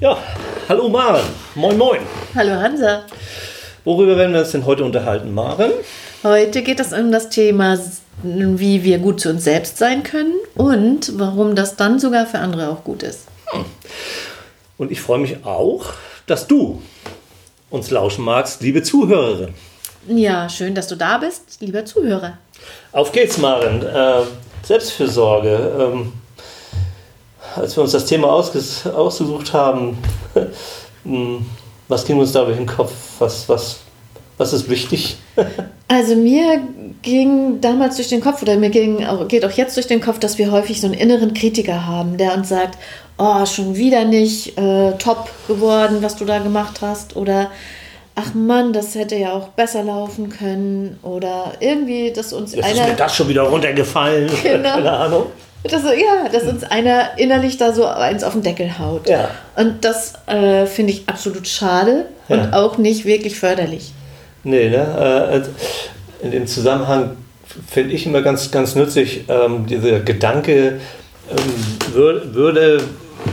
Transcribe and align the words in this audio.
Ja, 0.00 0.16
hallo 0.68 0.88
Maren. 0.88 1.26
Moin, 1.56 1.76
moin. 1.76 1.98
Hallo 2.32 2.52
Hansa. 2.52 3.02
Worüber 3.84 4.16
werden 4.16 4.32
wir 4.32 4.42
uns 4.42 4.52
denn 4.52 4.64
heute 4.64 4.84
unterhalten, 4.84 5.34
Maren? 5.34 5.72
Heute 6.22 6.62
geht 6.62 6.78
es 6.78 6.92
um 6.92 7.10
das 7.10 7.30
Thema, 7.30 7.76
wie 8.22 8.84
wir 8.84 8.98
gut 9.00 9.20
zu 9.20 9.30
uns 9.30 9.42
selbst 9.42 9.76
sein 9.76 10.04
können 10.04 10.34
und 10.54 11.18
warum 11.18 11.56
das 11.56 11.74
dann 11.74 11.98
sogar 11.98 12.26
für 12.26 12.38
andere 12.38 12.68
auch 12.68 12.84
gut 12.84 13.02
ist. 13.02 13.26
Und 14.76 14.92
ich 14.92 15.00
freue 15.00 15.18
mich 15.18 15.44
auch, 15.44 15.86
dass 16.26 16.46
du 16.46 16.80
uns 17.68 17.90
lauschen 17.90 18.24
magst, 18.24 18.62
liebe 18.62 18.84
Zuhörerin. 18.84 19.54
Ja, 20.06 20.48
schön, 20.48 20.76
dass 20.76 20.86
du 20.86 20.94
da 20.94 21.18
bist, 21.18 21.60
lieber 21.60 21.84
Zuhörer. 21.84 22.38
Auf 22.92 23.10
geht's, 23.10 23.36
Maren. 23.38 23.84
Äh, 23.84 24.22
Selbstfürsorge. 24.62 25.90
Ähm, 25.92 26.12
als 27.58 27.76
wir 27.76 27.82
uns 27.82 27.92
das 27.92 28.04
Thema 28.04 28.28
ausgesucht 28.32 29.52
haben, 29.52 29.98
hm, 31.04 31.46
was 31.88 32.04
ging 32.04 32.18
uns 32.18 32.32
da 32.32 32.44
durch 32.44 32.56
den 32.56 32.66
Kopf? 32.66 32.92
Was, 33.18 33.48
was, 33.48 33.80
was 34.36 34.52
ist 34.52 34.68
wichtig? 34.68 35.18
Also 35.90 36.16
mir 36.16 36.60
ging 37.00 37.62
damals 37.62 37.96
durch 37.96 38.08
den 38.08 38.20
Kopf 38.20 38.42
oder 38.42 38.56
mir 38.56 38.68
ging, 38.68 39.06
geht 39.28 39.42
auch 39.46 39.50
jetzt 39.52 39.74
durch 39.78 39.86
den 39.86 40.02
Kopf, 40.02 40.18
dass 40.18 40.36
wir 40.36 40.52
häufig 40.52 40.82
so 40.82 40.86
einen 40.86 40.92
inneren 40.94 41.32
Kritiker 41.32 41.86
haben, 41.86 42.18
der 42.18 42.34
uns 42.34 42.50
sagt, 42.50 42.76
oh, 43.16 43.46
schon 43.46 43.74
wieder 43.74 44.04
nicht 44.04 44.58
äh, 44.58 44.92
top 44.98 45.30
geworden, 45.46 46.02
was 46.02 46.16
du 46.16 46.26
da 46.26 46.40
gemacht 46.40 46.80
hast 46.82 47.16
oder 47.16 47.50
ach 48.14 48.34
Mann, 48.34 48.72
das 48.72 48.94
hätte 48.94 49.16
ja 49.16 49.32
auch 49.32 49.48
besser 49.48 49.82
laufen 49.82 50.28
können 50.28 50.98
oder 51.02 51.52
irgendwie, 51.60 52.12
dass 52.12 52.32
uns 52.32 52.54
Jetzt 52.54 52.64
einer... 52.64 52.82
Ist 52.82 52.88
mir 52.90 52.96
das 52.96 53.14
schon 53.14 53.28
wieder 53.28 53.42
runtergefallen? 53.42 54.30
Genau. 54.42 54.74
Keine 54.74 54.92
Ahnung. 54.92 55.26
Das 55.70 55.82
so, 55.82 55.88
ja, 55.88 56.28
dass 56.30 56.44
uns 56.44 56.64
einer 56.64 57.18
innerlich 57.18 57.56
da 57.56 57.72
so 57.72 57.86
eins 57.86 58.24
auf 58.24 58.32
den 58.32 58.42
Deckel 58.42 58.78
haut. 58.78 59.08
Ja. 59.08 59.30
Und 59.56 59.84
das 59.84 60.14
äh, 60.26 60.66
finde 60.66 60.92
ich 60.92 61.08
absolut 61.08 61.46
schade 61.46 62.06
ja. 62.28 62.36
und 62.36 62.52
auch 62.54 62.78
nicht 62.78 63.04
wirklich 63.04 63.38
förderlich. 63.38 63.92
Nee, 64.44 64.70
ne? 64.70 64.76
Äh, 64.76 65.32
also 65.32 65.50
in 66.22 66.30
dem 66.30 66.46
Zusammenhang 66.46 67.16
finde 67.70 67.94
ich 67.94 68.06
immer 68.06 68.22
ganz, 68.22 68.50
ganz 68.50 68.74
nützlich, 68.74 69.24
ähm, 69.28 69.66
dieser 69.66 70.00
Gedanke, 70.00 70.80
ähm, 71.30 71.94
würde, 71.94 72.34
würde 72.34 72.82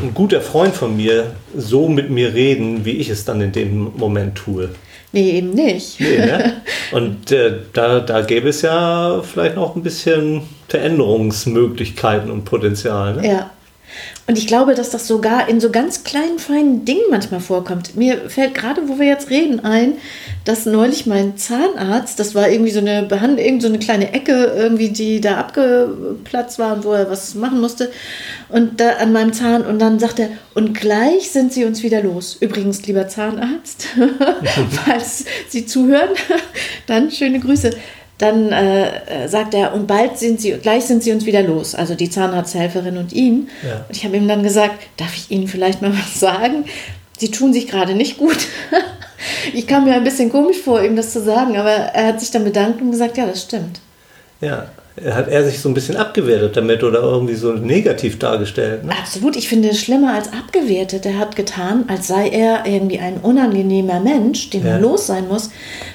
ein 0.01 0.13
guter 0.13 0.41
Freund 0.41 0.75
von 0.75 0.95
mir 0.95 1.31
so 1.55 1.87
mit 1.87 2.09
mir 2.09 2.33
reden, 2.33 2.85
wie 2.85 2.91
ich 2.91 3.09
es 3.09 3.25
dann 3.25 3.41
in 3.41 3.51
dem 3.51 3.91
Moment 3.97 4.35
tue. 4.35 4.69
Nee, 5.15 5.37
eben 5.37 5.51
nicht. 5.51 5.97
Nee, 6.01 6.17
ne? 6.17 6.61
Und 6.91 7.31
äh, 7.31 7.53
da, 7.71 8.01
da 8.01 8.19
gäbe 8.19 8.49
es 8.49 8.61
ja 8.63 9.21
vielleicht 9.23 9.55
noch 9.55 9.73
ein 9.77 9.81
bisschen 9.81 10.41
Veränderungsmöglichkeiten 10.67 12.29
und 12.29 12.43
Potenzial. 12.43 13.15
Ne? 13.15 13.27
Ja. 13.29 13.51
Und 14.27 14.37
ich 14.37 14.47
glaube, 14.47 14.73
dass 14.73 14.89
das 14.89 15.07
sogar 15.07 15.47
in 15.47 15.59
so 15.59 15.69
ganz 15.69 16.03
kleinen, 16.03 16.39
feinen 16.39 16.83
Dingen 16.83 17.05
manchmal 17.11 17.39
vorkommt. 17.39 17.95
Mir 17.95 18.29
fällt 18.29 18.55
gerade, 18.55 18.87
wo 18.87 18.97
wir 18.97 19.05
jetzt 19.05 19.29
reden, 19.29 19.59
ein, 19.59 19.93
dass 20.45 20.65
neulich 20.65 21.05
mein 21.05 21.37
Zahnarzt, 21.37 22.19
das 22.19 22.33
war 22.33 22.49
irgendwie 22.49 22.71
so 22.71 22.79
eine 22.79 23.03
Behandlung, 23.03 23.45
irgend 23.45 23.61
so 23.61 23.67
eine 23.67 23.79
kleine 23.79 24.13
Ecke, 24.13 24.53
irgendwie, 24.55 24.89
die 24.89 25.21
da 25.21 25.37
abgeplatzt 25.37 26.57
war 26.57 26.75
und 26.75 26.83
wo 26.83 26.93
er 26.93 27.09
was 27.09 27.35
machen 27.35 27.61
musste. 27.61 27.91
Und 28.49 28.79
da 28.79 28.93
an 28.93 29.13
meinem 29.13 29.33
Zahn, 29.33 29.63
und 29.63 29.79
dann 29.79 29.99
sagt 29.99 30.19
er, 30.19 30.29
und 30.55 30.73
gleich 30.73 31.31
sind 31.31 31.53
sie 31.53 31.65
uns 31.65 31.83
wieder 31.83 32.01
los. 32.01 32.37
Übrigens, 32.39 32.85
lieber 32.87 33.07
Zahnarzt, 33.07 33.87
falls 34.85 35.25
Sie 35.49 35.65
zuhören, 35.65 36.09
dann 36.87 37.11
schöne 37.11 37.39
Grüße 37.39 37.71
dann 38.17 38.51
äh, 38.51 39.27
sagt 39.27 39.53
er, 39.53 39.73
und 39.73 39.87
bald 39.87 40.17
sind 40.17 40.39
sie, 40.39 40.51
gleich 40.53 40.85
sind 40.85 41.03
sie 41.03 41.11
uns 41.11 41.25
wieder 41.25 41.41
los, 41.41 41.75
also 41.75 41.95
die 41.95 42.09
Zahnarzthelferin 42.09 42.97
und 42.97 43.11
ihn. 43.11 43.49
Ja. 43.61 43.85
Und 43.87 43.95
ich 43.95 44.05
habe 44.05 44.15
ihm 44.15 44.27
dann 44.27 44.43
gesagt, 44.43 44.75
darf 44.97 45.15
ich 45.15 45.31
Ihnen 45.31 45.47
vielleicht 45.47 45.81
mal 45.81 45.91
was 45.91 46.19
sagen? 46.19 46.65
Sie 47.17 47.31
tun 47.31 47.53
sich 47.53 47.67
gerade 47.67 47.93
nicht 47.93 48.17
gut. 48.17 48.37
ich 49.53 49.67
kam 49.67 49.85
mir 49.85 49.95
ein 49.95 50.03
bisschen 50.03 50.31
komisch 50.31 50.57
vor, 50.57 50.81
ihm 50.81 50.95
das 50.95 51.11
zu 51.11 51.21
sagen, 51.21 51.57
aber 51.57 51.71
er 51.71 52.07
hat 52.07 52.19
sich 52.19 52.31
dann 52.31 52.43
bedankt 52.43 52.81
und 52.81 52.91
gesagt, 52.91 53.17
ja, 53.17 53.25
das 53.25 53.41
stimmt. 53.41 53.81
Ja, 54.39 54.67
hat 55.03 55.27
er 55.27 55.43
sich 55.43 55.59
so 55.59 55.67
ein 55.67 55.73
bisschen 55.73 55.97
abgewertet 55.97 56.55
damit 56.55 56.81
oder 56.81 57.01
irgendwie 57.01 57.35
so 57.35 57.51
negativ 57.51 58.17
dargestellt? 58.17 58.85
Ne? 58.85 58.93
Absolut, 58.97 59.35
ich 59.35 59.49
finde 59.49 59.69
es 59.69 59.81
schlimmer 59.81 60.13
als 60.13 60.31
abgewertet. 60.31 61.05
Er 61.05 61.19
hat 61.19 61.35
getan, 61.35 61.83
als 61.87 62.07
sei 62.07 62.29
er 62.29 62.65
irgendwie 62.65 62.99
ein 62.99 63.17
unangenehmer 63.17 63.99
Mensch, 63.99 64.49
den 64.51 64.65
ja. 64.65 64.73
man 64.73 64.81
los 64.81 65.07
sein 65.07 65.27
muss. 65.27 65.49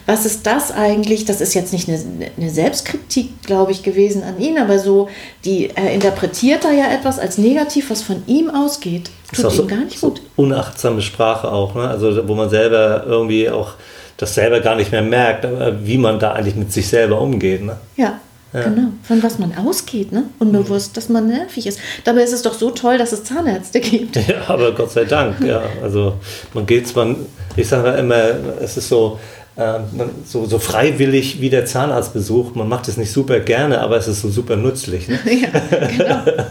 Was 0.04 0.26
ist 0.26 0.46
das 0.46 0.70
eigentlich? 0.70 1.24
Das 1.24 1.40
ist 1.40 1.54
jetzt 1.54 1.72
nicht 1.72 1.88
eine, 1.88 1.98
eine 2.36 2.50
Selbstkritik, 2.50 3.42
glaube 3.46 3.72
ich, 3.72 3.82
gewesen 3.82 4.22
an 4.22 4.38
ihn, 4.38 4.58
aber 4.58 4.78
so, 4.78 5.08
die, 5.46 5.70
er 5.74 5.92
interpretiert 5.92 6.64
da 6.64 6.70
ja 6.70 6.92
etwas 6.92 7.18
als 7.18 7.38
negativ, 7.38 7.88
was 7.88 8.02
von 8.02 8.22
ihm 8.26 8.50
ausgeht. 8.50 9.10
Tut 9.34 9.46
ihm 9.46 9.50
so, 9.50 9.66
gar 9.66 9.78
nicht 9.78 10.00
gut. 10.02 10.18
So 10.18 10.42
unachtsame 10.42 11.00
Sprache 11.00 11.50
auch, 11.50 11.74
ne? 11.74 11.88
also 11.88 12.28
wo 12.28 12.34
man 12.34 12.50
selber 12.50 13.04
irgendwie 13.06 13.48
auch 13.48 13.74
das 14.18 14.34
selber 14.34 14.60
gar 14.60 14.76
nicht 14.76 14.92
mehr 14.92 15.00
merkt, 15.00 15.46
wie 15.82 15.96
man 15.96 16.18
da 16.18 16.32
eigentlich 16.32 16.56
mit 16.56 16.70
sich 16.70 16.86
selber 16.86 17.18
umgeht. 17.18 17.62
Ne? 17.62 17.78
Ja. 17.96 18.20
Ja. 18.52 18.62
Genau, 18.64 18.88
von 19.04 19.22
was 19.22 19.38
man 19.38 19.56
ausgeht, 19.56 20.10
ne? 20.10 20.24
unbewusst, 20.40 20.96
dass 20.96 21.08
man 21.08 21.28
nervig 21.28 21.68
ist. 21.68 21.78
Dabei 22.02 22.22
ist 22.22 22.32
es 22.32 22.42
doch 22.42 22.54
so 22.54 22.70
toll, 22.70 22.98
dass 22.98 23.12
es 23.12 23.22
Zahnärzte 23.22 23.78
gibt. 23.80 24.16
Ja, 24.16 24.48
aber 24.48 24.72
Gott 24.72 24.90
sei 24.90 25.04
Dank, 25.04 25.40
ja. 25.44 25.62
Also 25.82 26.14
man 26.52 26.66
geht 26.66 26.88
zwar, 26.88 27.14
ich 27.56 27.68
sage 27.68 27.90
immer, 27.90 28.20
es 28.60 28.76
ist 28.76 28.88
so, 28.88 29.20
äh, 29.54 29.78
so, 30.26 30.46
so 30.46 30.58
freiwillig 30.58 31.40
wie 31.40 31.48
der 31.48 31.64
Zahnarztbesuch, 31.64 32.56
man 32.56 32.68
macht 32.68 32.88
es 32.88 32.96
nicht 32.96 33.12
super 33.12 33.38
gerne, 33.38 33.80
aber 33.80 33.96
es 33.96 34.08
ist 34.08 34.22
so 34.22 34.30
super 34.30 34.56
nützlich. 34.56 35.06
Ne? 35.06 35.18
Ja, 35.24 35.86
genau. 35.86 36.04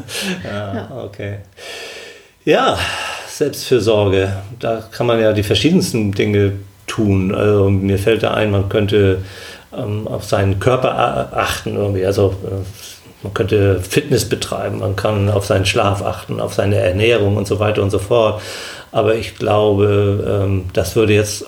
ja, 0.45 0.73
ja, 0.75 1.03
okay. 1.03 1.37
Ja, 2.45 2.79
Selbstfürsorge, 3.27 4.31
da 4.59 4.83
kann 4.89 5.05
man 5.05 5.19
ja 5.19 5.33
die 5.33 5.43
verschiedensten 5.43 6.13
Dinge 6.13 6.53
tun. 6.87 7.33
Also 7.33 7.69
mir 7.69 7.99
fällt 7.99 8.23
da 8.23 8.33
ein, 8.33 8.51
man 8.51 8.69
könnte 8.69 9.19
ähm, 9.75 10.07
auf 10.07 10.25
seinen 10.25 10.59
Körper 10.59 11.31
achten 11.33 11.75
irgendwie. 11.75 12.05
Also 12.05 12.35
äh, 12.45 12.63
man 13.23 13.33
könnte 13.33 13.81
Fitness 13.81 14.25
betreiben, 14.25 14.79
man 14.79 14.95
kann 14.95 15.29
auf 15.29 15.45
seinen 15.45 15.65
Schlaf 15.65 16.01
achten, 16.01 16.39
auf 16.39 16.53
seine 16.53 16.77
Ernährung 16.77 17.35
und 17.35 17.47
so 17.47 17.59
weiter 17.59 17.83
und 17.83 17.89
so 17.89 17.99
fort. 17.99 18.41
Aber 18.91 19.15
ich 19.15 19.35
glaube, 19.35 20.43
ähm, 20.45 20.65
das 20.73 20.95
würde 20.95 21.13
jetzt 21.13 21.45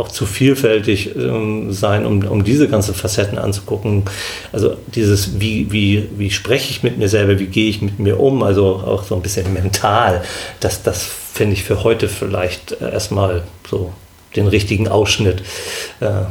auch 0.00 0.08
zu 0.08 0.24
vielfältig 0.24 1.14
ähm, 1.14 1.72
sein, 1.72 2.06
um, 2.06 2.26
um 2.26 2.42
diese 2.42 2.68
ganzen 2.68 2.94
Facetten 2.94 3.38
anzugucken. 3.38 4.04
Also 4.50 4.76
dieses, 4.94 5.40
wie, 5.40 5.70
wie, 5.70 6.08
wie 6.16 6.30
spreche 6.30 6.70
ich 6.70 6.82
mit 6.82 6.96
mir 6.96 7.08
selber, 7.08 7.38
wie 7.38 7.46
gehe 7.46 7.68
ich 7.68 7.82
mit 7.82 7.98
mir 7.98 8.18
um, 8.18 8.42
also 8.42 8.82
auch 8.84 9.04
so 9.04 9.14
ein 9.14 9.22
bisschen 9.22 9.52
mental, 9.52 10.22
das, 10.60 10.82
das 10.82 11.04
finde 11.04 11.52
ich 11.52 11.64
für 11.64 11.84
heute 11.84 12.08
vielleicht 12.08 12.80
erstmal 12.80 13.42
so 13.68 13.92
den 14.36 14.46
richtigen 14.46 14.88
Ausschnitt. 14.88 15.42
Äh, 16.00 16.22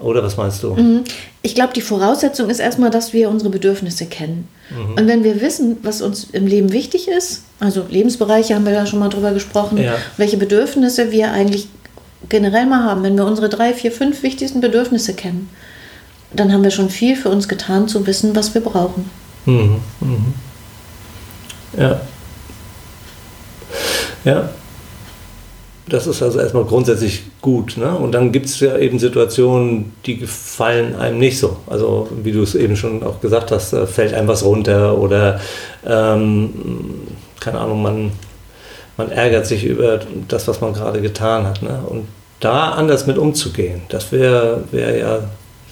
oder 0.00 0.22
was 0.22 0.36
meinst 0.36 0.62
du? 0.62 0.74
Mhm. 0.74 1.04
Ich 1.42 1.54
glaube, 1.54 1.72
die 1.72 1.80
Voraussetzung 1.80 2.50
ist 2.50 2.58
erstmal, 2.58 2.90
dass 2.90 3.12
wir 3.12 3.30
unsere 3.30 3.50
Bedürfnisse 3.50 4.06
kennen. 4.06 4.48
Mhm. 4.70 4.94
Und 4.94 5.06
wenn 5.06 5.24
wir 5.24 5.40
wissen, 5.40 5.78
was 5.82 6.02
uns 6.02 6.24
im 6.32 6.46
Leben 6.46 6.72
wichtig 6.72 7.08
ist, 7.08 7.44
also 7.60 7.84
Lebensbereiche 7.88 8.54
haben 8.54 8.66
wir 8.66 8.72
ja 8.72 8.86
schon 8.86 8.98
mal 8.98 9.08
drüber 9.08 9.32
gesprochen, 9.32 9.78
ja. 9.78 9.94
welche 10.16 10.36
Bedürfnisse 10.36 11.12
wir 11.12 11.32
eigentlich 11.32 11.68
generell 12.28 12.66
mal 12.66 12.84
haben, 12.84 13.02
wenn 13.02 13.16
wir 13.16 13.24
unsere 13.24 13.48
drei, 13.48 13.72
vier, 13.72 13.92
fünf 13.92 14.22
wichtigsten 14.22 14.60
Bedürfnisse 14.60 15.14
kennen, 15.14 15.48
dann 16.32 16.52
haben 16.52 16.64
wir 16.64 16.70
schon 16.70 16.90
viel 16.90 17.16
für 17.16 17.30
uns 17.30 17.48
getan, 17.48 17.88
zu 17.88 18.06
wissen, 18.06 18.36
was 18.36 18.52
wir 18.52 18.60
brauchen. 18.60 19.10
Mhm. 19.46 19.80
Mhm. 20.00 20.34
Ja. 21.78 22.00
Ja. 24.24 24.50
Das 25.88 26.06
ist 26.08 26.20
also 26.20 26.40
erstmal 26.40 26.64
grundsätzlich 26.64 27.22
gut. 27.40 27.76
Ne? 27.76 27.94
Und 27.94 28.12
dann 28.12 28.32
gibt 28.32 28.46
es 28.46 28.58
ja 28.58 28.76
eben 28.76 28.98
Situationen, 28.98 29.92
die 30.04 30.16
gefallen 30.16 30.96
einem 30.96 31.18
nicht 31.18 31.38
so. 31.38 31.58
Also 31.68 32.08
wie 32.22 32.32
du 32.32 32.42
es 32.42 32.56
eben 32.56 32.76
schon 32.76 33.04
auch 33.04 33.20
gesagt 33.20 33.52
hast, 33.52 33.76
fällt 33.86 34.12
einem 34.12 34.26
was 34.26 34.44
runter 34.44 34.98
oder 34.98 35.40
ähm, 35.86 36.50
keine 37.38 37.60
Ahnung, 37.60 37.82
man, 37.82 38.12
man 38.96 39.12
ärgert 39.12 39.46
sich 39.46 39.64
über 39.64 40.00
das, 40.26 40.48
was 40.48 40.60
man 40.60 40.72
gerade 40.72 41.00
getan 41.00 41.46
hat. 41.46 41.62
Ne? 41.62 41.80
Und 41.88 42.06
da 42.40 42.70
anders 42.70 43.06
mit 43.06 43.18
umzugehen, 43.18 43.82
das 43.88 44.10
wäre 44.10 44.64
wär 44.72 44.96
ja 44.96 45.18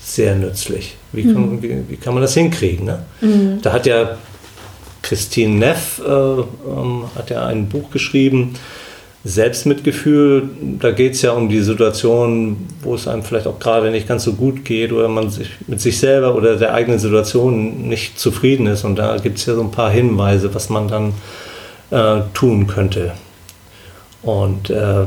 sehr 0.00 0.37
nützlich. 0.37 0.96
Wie 1.12 1.25
kann, 1.25 1.56
mhm. 1.56 1.62
wie, 1.62 1.82
wie, 1.88 1.96
kann 1.96 2.14
man 2.14 2.22
das 2.22 2.34
hinkriegen? 2.34 2.87
Ne? 2.87 3.02
Mhm. 3.20 3.62
Da 3.62 3.72
hat 3.72 3.87
ja 3.87 4.17
Christine 5.02 5.56
Neff 5.56 6.00
äh, 6.06 6.10
ähm, 6.10 7.05
hat 7.14 7.31
ja 7.31 7.46
ein 7.46 7.69
Buch 7.69 7.90
geschrieben, 7.90 8.55
Selbstmitgefühl, 9.26 10.50
da 10.80 10.90
geht 10.90 11.14
es 11.14 11.22
ja 11.22 11.32
um 11.32 11.48
die 11.48 11.60
Situation, 11.60 12.68
wo 12.82 12.94
es 12.94 13.08
einem 13.08 13.22
vielleicht 13.22 13.46
auch 13.46 13.58
gerade 13.58 13.90
nicht 13.90 14.06
ganz 14.06 14.24
so 14.24 14.34
gut 14.34 14.66
geht 14.66 14.92
oder 14.92 15.08
man 15.08 15.30
sich 15.30 15.48
mit 15.66 15.80
sich 15.80 15.98
selber 15.98 16.34
oder 16.34 16.56
der 16.56 16.74
eigenen 16.74 16.98
Situation 16.98 17.88
nicht 17.88 18.18
zufrieden 18.18 18.66
ist. 18.66 18.84
Und 18.84 18.96
da 18.96 19.16
gibt 19.16 19.38
es 19.38 19.46
ja 19.46 19.54
so 19.54 19.62
ein 19.62 19.70
paar 19.70 19.90
Hinweise, 19.90 20.54
was 20.54 20.68
man 20.68 20.88
dann 20.88 21.14
äh, 21.90 22.22
tun 22.34 22.66
könnte. 22.66 23.12
Und 24.20 24.68
äh, 24.68 25.06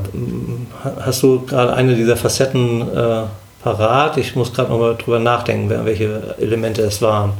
hast 0.99 1.21
du 1.21 1.45
gerade 1.45 1.73
eine 1.73 1.95
dieser 1.95 2.17
Facetten 2.17 2.81
äh, 2.81 3.23
parat? 3.63 4.17
Ich 4.17 4.35
muss 4.35 4.51
gerade 4.51 4.71
nochmal 4.71 4.95
drüber 4.95 5.19
nachdenken, 5.19 5.69
welche 5.85 6.35
Elemente 6.39 6.81
es 6.81 7.03
waren. 7.03 7.33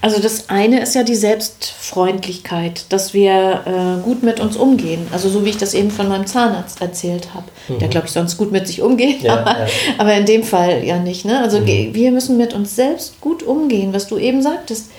Also 0.00 0.20
das 0.20 0.48
eine 0.48 0.80
ist 0.80 0.94
ja 0.94 1.02
die 1.02 1.16
Selbstfreundlichkeit, 1.16 2.86
dass 2.90 3.14
wir 3.14 3.62
äh, 3.66 4.02
gut 4.02 4.22
mit 4.22 4.38
uns 4.40 4.56
umgehen. 4.56 5.06
Also 5.12 5.28
so 5.28 5.44
wie 5.44 5.50
ich 5.50 5.58
das 5.58 5.74
eben 5.74 5.90
von 5.90 6.08
meinem 6.08 6.26
Zahnarzt 6.26 6.80
erzählt 6.80 7.34
habe, 7.34 7.46
mhm. 7.68 7.78
der 7.80 7.88
glaube 7.88 8.06
ich 8.06 8.12
sonst 8.12 8.36
gut 8.36 8.52
mit 8.52 8.66
sich 8.66 8.82
umgeht, 8.82 9.22
ja, 9.22 9.38
aber, 9.38 9.58
ja. 9.58 9.66
aber, 9.98 10.14
in 10.14 10.26
dem 10.26 10.44
Fall 10.44 10.84
ja 10.84 10.98
nicht. 10.98 11.24
Ne? 11.24 11.40
Also 11.40 11.60
mhm. 11.60 11.94
wir 11.94 12.12
müssen 12.12 12.36
mit 12.36 12.54
uns 12.54 12.76
selbst 12.76 13.20
gut 13.20 13.42
umgehen, 13.42 13.92
was 13.92 14.06
du 14.06 14.18
eben 14.18 14.42
sagtest. 14.42 14.90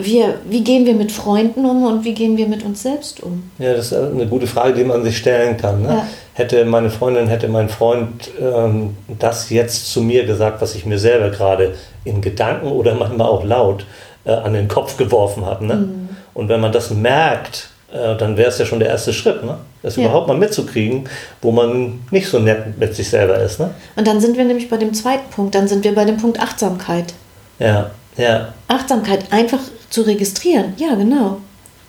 Wir, 0.00 0.36
wie 0.48 0.62
gehen 0.62 0.86
wir 0.86 0.94
mit 0.94 1.10
Freunden 1.10 1.64
um 1.64 1.84
und 1.84 2.04
wie 2.04 2.14
gehen 2.14 2.36
wir 2.36 2.46
mit 2.46 2.64
uns 2.64 2.84
selbst 2.84 3.20
um? 3.20 3.50
Ja, 3.58 3.74
das 3.74 3.90
ist 3.90 3.94
eine 3.94 4.28
gute 4.28 4.46
Frage, 4.46 4.74
die 4.74 4.84
man 4.84 5.02
sich 5.02 5.18
stellen 5.18 5.56
kann. 5.56 5.82
Ne? 5.82 5.88
Ja. 5.88 6.06
Hätte 6.34 6.64
meine 6.64 6.88
Freundin, 6.88 7.26
hätte 7.26 7.48
mein 7.48 7.68
Freund 7.68 8.30
ähm, 8.40 8.96
das 9.08 9.50
jetzt 9.50 9.90
zu 9.90 10.00
mir 10.00 10.24
gesagt, 10.24 10.62
was 10.62 10.76
ich 10.76 10.86
mir 10.86 11.00
selber 11.00 11.30
gerade 11.30 11.74
in 12.04 12.20
Gedanken 12.20 12.68
oder 12.68 12.94
manchmal 12.94 13.26
auch 13.26 13.42
laut 13.42 13.86
äh, 14.24 14.30
an 14.30 14.52
den 14.52 14.68
Kopf 14.68 14.96
geworfen 14.96 15.44
habe. 15.44 15.66
Ne? 15.66 15.74
Mhm. 15.74 16.08
Und 16.32 16.48
wenn 16.48 16.60
man 16.60 16.70
das 16.70 16.90
merkt, 16.90 17.70
äh, 17.92 18.16
dann 18.16 18.36
wäre 18.36 18.50
es 18.50 18.58
ja 18.58 18.66
schon 18.66 18.78
der 18.78 18.90
erste 18.90 19.12
Schritt, 19.12 19.44
ne? 19.44 19.58
das 19.82 19.96
ja. 19.96 20.04
überhaupt 20.04 20.28
mal 20.28 20.36
mitzukriegen, 20.36 21.08
wo 21.42 21.50
man 21.50 22.02
nicht 22.12 22.28
so 22.28 22.38
nett 22.38 22.78
mit 22.78 22.94
sich 22.94 23.10
selber 23.10 23.36
ist. 23.38 23.58
Ne? 23.58 23.70
Und 23.96 24.06
dann 24.06 24.20
sind 24.20 24.36
wir 24.36 24.44
nämlich 24.44 24.68
bei 24.68 24.76
dem 24.76 24.94
zweiten 24.94 25.28
Punkt, 25.30 25.56
dann 25.56 25.66
sind 25.66 25.82
wir 25.82 25.92
bei 25.92 26.04
dem 26.04 26.18
Punkt 26.18 26.38
Achtsamkeit. 26.38 27.14
Ja, 27.58 27.90
ja. 28.18 28.52
Achtsamkeit 28.68 29.32
einfach 29.32 29.60
zu 29.88 30.02
registrieren, 30.02 30.74
ja 30.76 30.94
genau. 30.94 31.40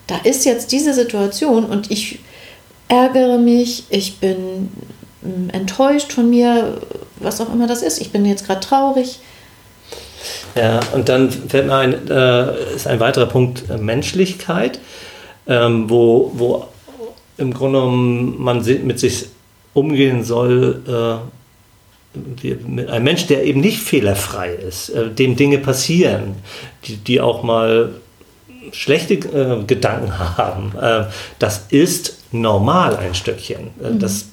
Da 0.06 0.16
ist 0.24 0.44
jetzt 0.44 0.72
diese 0.72 0.94
Situation 0.94 1.64
und 1.64 1.90
ich 1.90 2.20
ärgere 2.88 3.38
mich, 3.38 3.84
ich 3.90 4.18
bin 4.18 4.70
mm, 5.22 5.50
enttäuscht 5.52 6.12
von 6.12 6.28
mir, 6.30 6.78
was 7.16 7.40
auch 7.40 7.52
immer 7.52 7.66
das 7.66 7.82
ist. 7.82 8.00
Ich 8.00 8.10
bin 8.10 8.24
jetzt 8.24 8.46
gerade 8.46 8.60
traurig. 8.60 9.20
Ja, 10.56 10.80
und 10.94 11.08
dann 11.08 11.30
fällt 11.30 11.66
mir 11.66 11.76
ein, 11.76 12.08
äh, 12.08 12.74
ist 12.74 12.86
ein 12.86 13.00
weiterer 13.00 13.26
Punkt 13.26 13.70
äh, 13.70 13.76
Menschlichkeit, 13.76 14.80
ähm, 15.46 15.88
wo, 15.88 16.32
wo 16.34 16.66
im 17.38 17.54
Grunde 17.54 17.78
genommen 17.78 18.34
man 18.38 18.64
mit 18.84 18.98
sich 18.98 19.26
umgehen 19.72 20.24
soll, 20.24 20.82
äh, 20.86 21.39
ein 22.14 23.02
Mensch, 23.04 23.26
der 23.26 23.44
eben 23.44 23.60
nicht 23.60 23.80
fehlerfrei 23.80 24.52
ist, 24.52 24.88
äh, 24.90 25.10
dem 25.10 25.36
Dinge 25.36 25.58
passieren, 25.58 26.34
die, 26.84 26.96
die 26.96 27.20
auch 27.20 27.42
mal 27.42 27.90
schlechte 28.72 29.14
äh, 29.14 29.64
Gedanken 29.64 30.18
haben, 30.36 30.72
äh, 30.80 31.04
das 31.38 31.66
ist 31.70 32.18
normal 32.32 32.96
ein 32.96 33.14
Stückchen. 33.14 33.70
Äh, 33.82 33.90
mhm. 33.90 33.98
Das, 34.00 34.26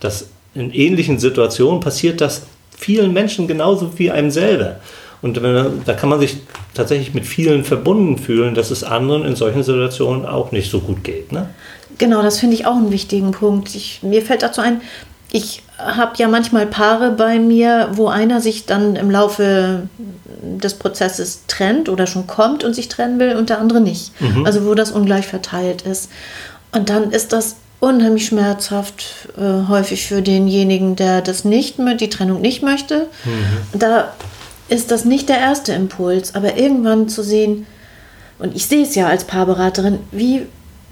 das 0.00 0.28
in 0.54 0.72
ähnlichen 0.72 1.18
Situationen 1.18 1.80
passiert 1.80 2.20
das 2.20 2.42
vielen 2.76 3.12
Menschen 3.12 3.46
genauso 3.46 3.98
wie 3.98 4.10
einem 4.10 4.30
selber. 4.30 4.76
Und 5.22 5.40
wenn, 5.42 5.82
da 5.84 5.92
kann 5.92 6.08
man 6.08 6.18
sich 6.18 6.38
tatsächlich 6.74 7.14
mit 7.14 7.26
vielen 7.26 7.62
verbunden 7.64 8.18
fühlen, 8.18 8.54
dass 8.54 8.70
es 8.70 8.82
anderen 8.82 9.24
in 9.24 9.36
solchen 9.36 9.62
Situationen 9.62 10.24
auch 10.24 10.50
nicht 10.50 10.70
so 10.70 10.80
gut 10.80 11.04
geht. 11.04 11.30
Ne? 11.30 11.50
Genau, 11.98 12.22
das 12.22 12.40
finde 12.40 12.54
ich 12.54 12.64
auch 12.64 12.76
einen 12.76 12.90
wichtigen 12.90 13.32
Punkt. 13.32 13.74
Ich, 13.74 14.02
mir 14.02 14.22
fällt 14.22 14.42
dazu 14.42 14.62
ein, 14.62 14.80
ich 15.32 15.62
habe 15.78 16.12
ja 16.16 16.28
manchmal 16.28 16.66
Paare 16.66 17.12
bei 17.12 17.38
mir, 17.38 17.90
wo 17.92 18.08
einer 18.08 18.40
sich 18.40 18.66
dann 18.66 18.96
im 18.96 19.10
Laufe 19.10 19.88
des 20.42 20.74
Prozesses 20.74 21.42
trennt 21.46 21.88
oder 21.88 22.06
schon 22.06 22.26
kommt 22.26 22.64
und 22.64 22.74
sich 22.74 22.88
trennen 22.88 23.18
will 23.18 23.36
und 23.36 23.48
der 23.50 23.58
andere 23.58 23.80
nicht. 23.80 24.12
Mhm. 24.20 24.44
Also 24.44 24.66
wo 24.66 24.74
das 24.74 24.90
ungleich 24.90 25.26
verteilt 25.26 25.82
ist. 25.82 26.10
Und 26.72 26.90
dann 26.90 27.10
ist 27.12 27.32
das 27.32 27.56
unheimlich 27.80 28.26
schmerzhaft, 28.26 29.28
äh, 29.38 29.68
häufig 29.68 30.06
für 30.06 30.22
denjenigen, 30.22 30.96
der 30.96 31.22
das 31.22 31.44
nicht, 31.44 31.76
die 31.78 32.10
Trennung 32.10 32.40
nicht 32.40 32.62
möchte. 32.62 33.08
Mhm. 33.24 33.78
Da 33.78 34.12
ist 34.68 34.90
das 34.90 35.04
nicht 35.04 35.28
der 35.28 35.38
erste 35.38 35.72
Impuls, 35.72 36.34
aber 36.34 36.56
irgendwann 36.56 37.08
zu 37.08 37.22
sehen, 37.22 37.66
und 38.38 38.54
ich 38.54 38.66
sehe 38.66 38.84
es 38.84 38.94
ja 38.94 39.06
als 39.06 39.24
Paarberaterin, 39.24 39.98
wie 40.12 40.46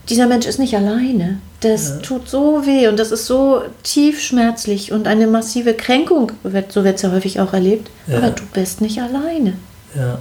dieser 0.08 0.26
Mensch 0.26 0.46
ist 0.46 0.58
nicht 0.58 0.74
alleine. 0.74 1.40
Das 1.60 1.88
ja. 1.88 1.96
tut 1.96 2.28
so 2.28 2.66
weh 2.66 2.88
und 2.88 2.98
das 2.98 3.10
ist 3.10 3.26
so 3.26 3.62
tief 3.82 4.20
schmerzlich 4.22 4.92
und 4.92 5.06
eine 5.06 5.26
massive 5.26 5.74
Kränkung, 5.74 6.32
so 6.42 6.84
wird 6.84 6.96
es 6.96 7.02
ja 7.02 7.12
häufig 7.12 7.40
auch 7.40 7.52
erlebt. 7.52 7.90
Ja. 8.06 8.18
Aber 8.18 8.30
du 8.30 8.42
bist 8.52 8.80
nicht 8.80 9.00
alleine. 9.00 9.54
Ja. 9.94 10.18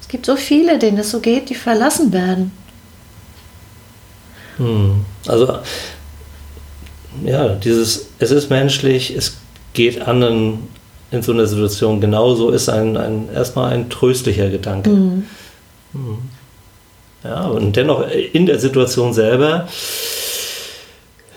Es 0.00 0.08
gibt 0.08 0.26
so 0.26 0.36
viele, 0.36 0.78
denen 0.78 0.98
es 0.98 1.10
so 1.10 1.20
geht, 1.20 1.48
die 1.48 1.54
verlassen 1.54 2.12
werden. 2.12 2.52
Hm. 4.56 5.04
Also, 5.26 5.58
ja, 7.24 7.48
dieses, 7.54 8.08
es 8.18 8.30
ist 8.30 8.50
menschlich, 8.50 9.14
es 9.16 9.36
geht 9.72 10.02
anderen 10.02 10.68
in 11.10 11.22
so 11.22 11.32
einer 11.32 11.46
Situation 11.46 12.00
genauso, 12.00 12.50
ist 12.50 12.68
ein, 12.68 12.96
ein 12.96 13.28
erstmal 13.32 13.72
ein 13.72 13.88
tröstlicher 13.88 14.50
Gedanke. 14.50 14.90
Mhm. 14.90 15.24
Hm. 15.92 16.18
Ja, 17.24 17.46
und 17.46 17.74
dennoch 17.76 18.06
in 18.10 18.44
der 18.46 18.58
Situation 18.58 19.14
selber, 19.14 19.66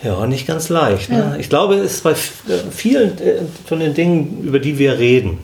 ja, 0.03 0.27
nicht 0.27 0.45
ganz 0.45 0.69
leicht. 0.69 1.09
Ne? 1.09 1.17
Ja. 1.17 1.35
Ich 1.37 1.49
glaube, 1.49 1.75
es 1.75 1.95
ist 1.95 2.03
bei 2.03 2.13
vielen 2.13 3.17
äh, 3.19 3.41
von 3.65 3.79
den 3.79 3.93
Dingen, 3.93 4.43
über 4.43 4.59
die 4.59 4.77
wir 4.77 4.99
reden, 4.99 5.39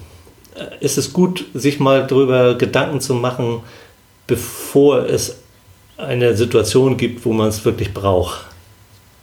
äh, 0.55 0.83
ist 0.83 0.97
es 0.97 1.13
gut, 1.13 1.45
sich 1.53 1.79
mal 1.79 2.05
darüber 2.05 2.55
Gedanken 2.55 3.01
zu 3.01 3.15
machen, 3.15 3.61
bevor 4.27 5.05
es 5.05 5.37
eine 5.97 6.35
Situation 6.35 6.97
gibt, 6.97 7.25
wo 7.25 7.33
man 7.33 7.47
es 7.47 7.63
wirklich 7.65 7.93
braucht. 7.93 8.45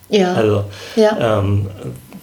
Ja. 0.09 0.35
Also, 0.35 0.65
ja. 0.97 1.39
Ähm, 1.39 1.67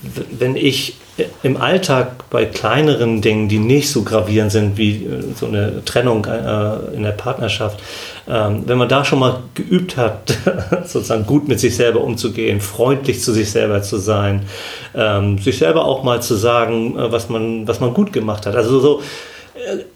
wenn 0.01 0.55
ich 0.55 0.97
im 1.41 1.57
Alltag 1.57 2.29
bei 2.29 2.45
kleineren 2.45 3.21
Dingen, 3.21 3.49
die 3.49 3.57
nicht 3.57 3.89
so 3.89 4.03
gravierend 4.03 4.51
sind 4.51 4.77
wie 4.77 5.05
äh, 5.05 5.23
so 5.35 5.47
eine 5.47 5.83
Trennung 5.83 6.25
äh, 6.25 6.95
in 6.95 7.03
der 7.03 7.11
Partnerschaft, 7.11 7.79
ähm, 8.27 8.63
wenn 8.65 8.77
man 8.77 8.87
da 8.87 9.03
schon 9.03 9.19
mal 9.19 9.39
geübt 9.55 9.97
hat, 9.97 10.37
sozusagen 10.85 11.25
gut 11.25 11.47
mit 11.47 11.59
sich 11.59 11.75
selber 11.75 12.01
umzugehen, 12.01 12.61
freundlich 12.61 13.21
zu 13.21 13.33
sich 13.33 13.49
selber 13.49 13.81
zu 13.81 13.97
sein, 13.97 14.43
ähm, 14.93 15.39
sich 15.39 15.57
selber 15.57 15.85
auch 15.85 16.03
mal 16.03 16.21
zu 16.21 16.35
sagen, 16.35 16.97
äh, 16.97 17.11
was 17.11 17.29
man, 17.29 17.67
was 17.67 17.79
man 17.79 17.93
gut 17.93 18.13
gemacht 18.13 18.45
hat. 18.45 18.55
Also 18.55 18.79
so 18.79 18.99
äh, 18.99 19.03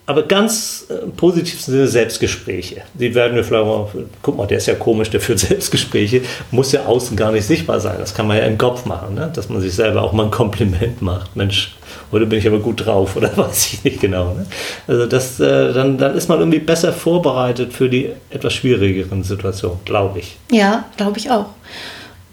aber 0.05 0.23
ganz 0.23 0.85
äh, 0.89 1.07
positiv 1.15 1.61
Sinne 1.61 1.87
Selbstgespräche. 1.87 2.81
Die 2.93 3.13
werden 3.15 3.35
wir 3.35 3.43
vielleicht 3.43 3.65
mal, 3.65 3.87
guck 4.21 4.37
mal, 4.37 4.47
der 4.47 4.57
ist 4.57 4.67
ja 4.67 4.75
komisch, 4.75 5.09
der 5.09 5.21
führt 5.21 5.39
Selbstgespräche, 5.47 6.21
muss 6.51 6.71
ja 6.71 6.85
außen 6.85 7.15
gar 7.15 7.31
nicht 7.31 7.45
sichtbar 7.45 7.79
sein. 7.79 7.97
Das 7.99 8.13
kann 8.13 8.27
man 8.27 8.37
ja 8.37 8.43
im 8.43 8.57
Kopf 8.57 8.85
machen, 8.85 9.15
ne? 9.15 9.31
dass 9.33 9.49
man 9.49 9.61
sich 9.61 9.73
selber 9.73 10.01
auch 10.01 10.13
mal 10.13 10.25
ein 10.25 10.31
Kompliment 10.31 11.01
macht. 11.01 11.35
Mensch, 11.35 11.75
heute 12.11 12.25
bin 12.25 12.39
ich 12.39 12.47
aber 12.47 12.59
gut 12.59 12.85
drauf 12.85 13.15
oder 13.15 13.35
weiß 13.35 13.73
ich 13.73 13.83
nicht 13.83 14.01
genau. 14.01 14.33
Ne? 14.33 14.45
Also 14.87 15.05
das, 15.05 15.39
äh, 15.39 15.73
dann, 15.73 15.97
dann 15.97 16.15
ist 16.15 16.27
man 16.27 16.39
irgendwie 16.39 16.59
besser 16.59 16.93
vorbereitet 16.93 17.73
für 17.73 17.89
die 17.89 18.09
etwas 18.29 18.53
schwierigeren 18.53 19.23
Situationen, 19.23 19.79
glaube 19.85 20.19
ich. 20.19 20.37
Ja, 20.51 20.85
glaube 20.97 21.17
ich 21.19 21.31
auch. 21.31 21.47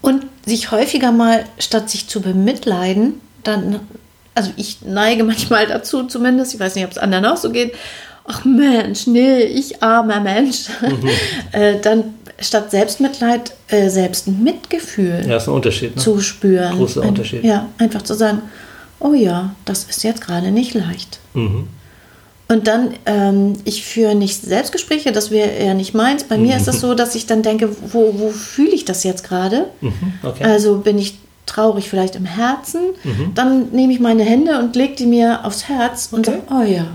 Und 0.00 0.26
sich 0.46 0.70
häufiger 0.70 1.12
mal, 1.12 1.44
statt 1.58 1.90
sich 1.90 2.08
zu 2.08 2.20
bemitleiden, 2.20 3.20
dann 3.44 3.80
also 4.38 4.52
ich 4.56 4.78
neige 4.82 5.24
manchmal 5.24 5.66
dazu 5.66 6.04
zumindest, 6.04 6.54
ich 6.54 6.60
weiß 6.60 6.76
nicht, 6.76 6.84
ob 6.84 6.92
es 6.92 6.98
anderen 6.98 7.26
auch 7.26 7.36
so 7.36 7.50
geht, 7.50 7.74
ach 8.24 8.44
Mensch, 8.44 9.06
nee, 9.08 9.40
ich 9.40 9.82
armer 9.82 10.20
Mensch, 10.20 10.68
mhm. 10.80 11.08
äh, 11.52 11.80
dann 11.80 12.14
statt 12.40 12.70
Selbstmitleid 12.70 13.52
äh, 13.66 13.88
selbst 13.88 14.28
Mitgefühl 14.28 15.24
ja, 15.28 15.38
ist 15.38 15.48
ein 15.48 15.54
Unterschied, 15.54 15.96
ne? 15.96 16.02
zu 16.02 16.20
spüren. 16.20 16.76
Großer 16.76 17.02
Unterschied. 17.02 17.42
Ein, 17.42 17.48
ja, 17.48 17.68
einfach 17.78 18.02
zu 18.02 18.14
sagen, 18.14 18.42
oh 19.00 19.12
ja, 19.12 19.54
das 19.64 19.84
ist 19.84 20.04
jetzt 20.04 20.20
gerade 20.20 20.52
nicht 20.52 20.74
leicht. 20.74 21.18
Mhm. 21.34 21.66
Und 22.50 22.66
dann, 22.68 22.94
ähm, 23.06 23.54
ich 23.64 23.84
führe 23.84 24.14
nicht 24.14 24.40
Selbstgespräche, 24.40 25.10
das 25.10 25.32
wäre 25.32 25.62
ja 25.62 25.74
nicht 25.74 25.94
meins. 25.94 26.24
Bei 26.24 26.38
mhm. 26.38 26.44
mir 26.44 26.56
ist 26.56 26.68
es 26.68 26.80
so, 26.80 26.94
dass 26.94 27.16
ich 27.16 27.26
dann 27.26 27.42
denke, 27.42 27.70
wo, 27.92 28.14
wo 28.18 28.30
fühle 28.30 28.70
ich 28.70 28.84
das 28.84 29.02
jetzt 29.02 29.24
gerade? 29.24 29.66
Mhm. 29.80 29.92
Okay. 30.22 30.44
Also 30.44 30.78
bin 30.78 30.96
ich 30.96 31.18
traurig 31.48 31.88
vielleicht 31.88 32.14
im 32.14 32.24
Herzen, 32.24 32.94
mhm. 33.02 33.32
dann 33.34 33.70
nehme 33.70 33.92
ich 33.92 34.00
meine 34.00 34.22
Hände 34.22 34.58
und 34.58 34.76
lege 34.76 34.94
die 34.94 35.06
mir 35.06 35.44
aufs 35.44 35.68
Herz 35.68 36.08
und 36.12 36.28
okay. 36.28 36.40
sage, 36.48 36.62
oh 36.62 36.66
ja, 36.66 36.86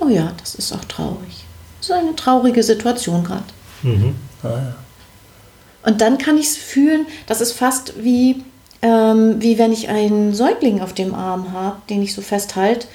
oh 0.00 0.08
ja, 0.08 0.32
das 0.40 0.54
ist 0.54 0.72
auch 0.72 0.84
traurig. 0.84 1.44
Das 1.80 1.90
ist 1.90 1.92
eine 1.94 2.16
traurige 2.16 2.62
Situation 2.62 3.24
gerade. 3.24 3.44
Mhm. 3.82 4.14
Ah, 4.42 4.48
ja. 4.48 4.74
Und 5.84 6.00
dann 6.00 6.18
kann 6.18 6.36
ich 6.36 6.46
es 6.46 6.56
fühlen, 6.56 7.06
das 7.26 7.40
ist 7.40 7.52
fast 7.52 8.02
wie, 8.02 8.42
ähm, 8.82 9.36
wie 9.38 9.58
wenn 9.58 9.72
ich 9.72 9.88
einen 9.88 10.34
Säugling 10.34 10.80
auf 10.80 10.94
dem 10.94 11.14
Arm 11.14 11.52
habe, 11.52 11.76
den 11.88 12.02
ich 12.02 12.14
so 12.14 12.22
festhalte. 12.22 12.88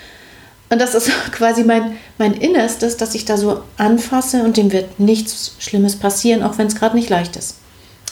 Und 0.69 0.79
das 0.79 0.95
ist 0.95 1.09
quasi 1.31 1.63
mein, 1.63 1.97
mein 2.17 2.33
Innerstes, 2.33 2.97
dass 2.97 3.15
ich 3.15 3.25
da 3.25 3.37
so 3.37 3.63
anfasse 3.77 4.43
und 4.43 4.57
dem 4.57 4.71
wird 4.71 4.99
nichts 4.99 5.55
Schlimmes 5.59 5.95
passieren, 5.95 6.43
auch 6.43 6.57
wenn 6.57 6.67
es 6.67 6.75
gerade 6.75 6.95
nicht 6.95 7.09
leicht 7.09 7.35
ist 7.35 7.60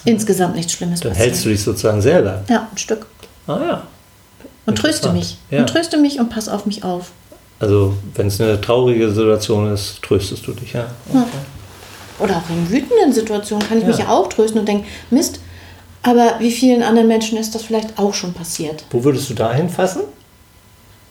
insgesamt 0.05 0.55
nichts 0.55 0.73
Schlimmes 0.73 0.99
Dann 0.99 1.11
passieren. 1.11 1.29
hältst 1.29 1.45
du 1.45 1.49
dich 1.49 1.63
sozusagen 1.63 2.01
selber. 2.01 2.43
Ja, 2.49 2.67
ein 2.71 2.77
Stück. 2.77 3.05
Ah 3.47 3.59
ja. 3.59 3.83
Und 4.65 4.77
tröste 4.77 5.11
mich. 5.11 5.37
Ja. 5.49 5.61
Und 5.61 5.69
tröste 5.69 5.97
mich 5.97 6.19
und 6.19 6.29
pass 6.29 6.47
auf 6.47 6.65
mich 6.65 6.83
auf. 6.83 7.11
Also, 7.59 7.95
wenn 8.15 8.27
es 8.27 8.39
eine 8.39 8.61
traurige 8.61 9.11
Situation 9.11 9.71
ist, 9.73 10.01
tröstest 10.01 10.47
du 10.47 10.53
dich, 10.53 10.73
ja. 10.73 10.87
Okay. 11.09 11.19
ja. 11.23 12.23
Oder 12.23 12.37
auch 12.37 12.49
in 12.49 12.69
wütenden 12.69 13.13
Situationen 13.13 13.67
kann 13.67 13.77
ich 13.77 13.83
ja. 13.83 13.89
mich 13.89 13.99
ja 13.99 14.09
auch 14.09 14.27
trösten 14.27 14.59
und 14.59 14.67
denken, 14.67 14.85
Mist, 15.09 15.39
aber 16.03 16.35
wie 16.39 16.51
vielen 16.51 16.83
anderen 16.83 17.07
Menschen 17.07 17.37
ist 17.37 17.55
das 17.55 17.63
vielleicht 17.63 17.97
auch 17.97 18.13
schon 18.13 18.33
passiert? 18.33 18.85
Wo 18.91 19.03
würdest 19.03 19.29
du 19.29 19.33
da 19.33 19.53
hinfassen? 19.53 20.03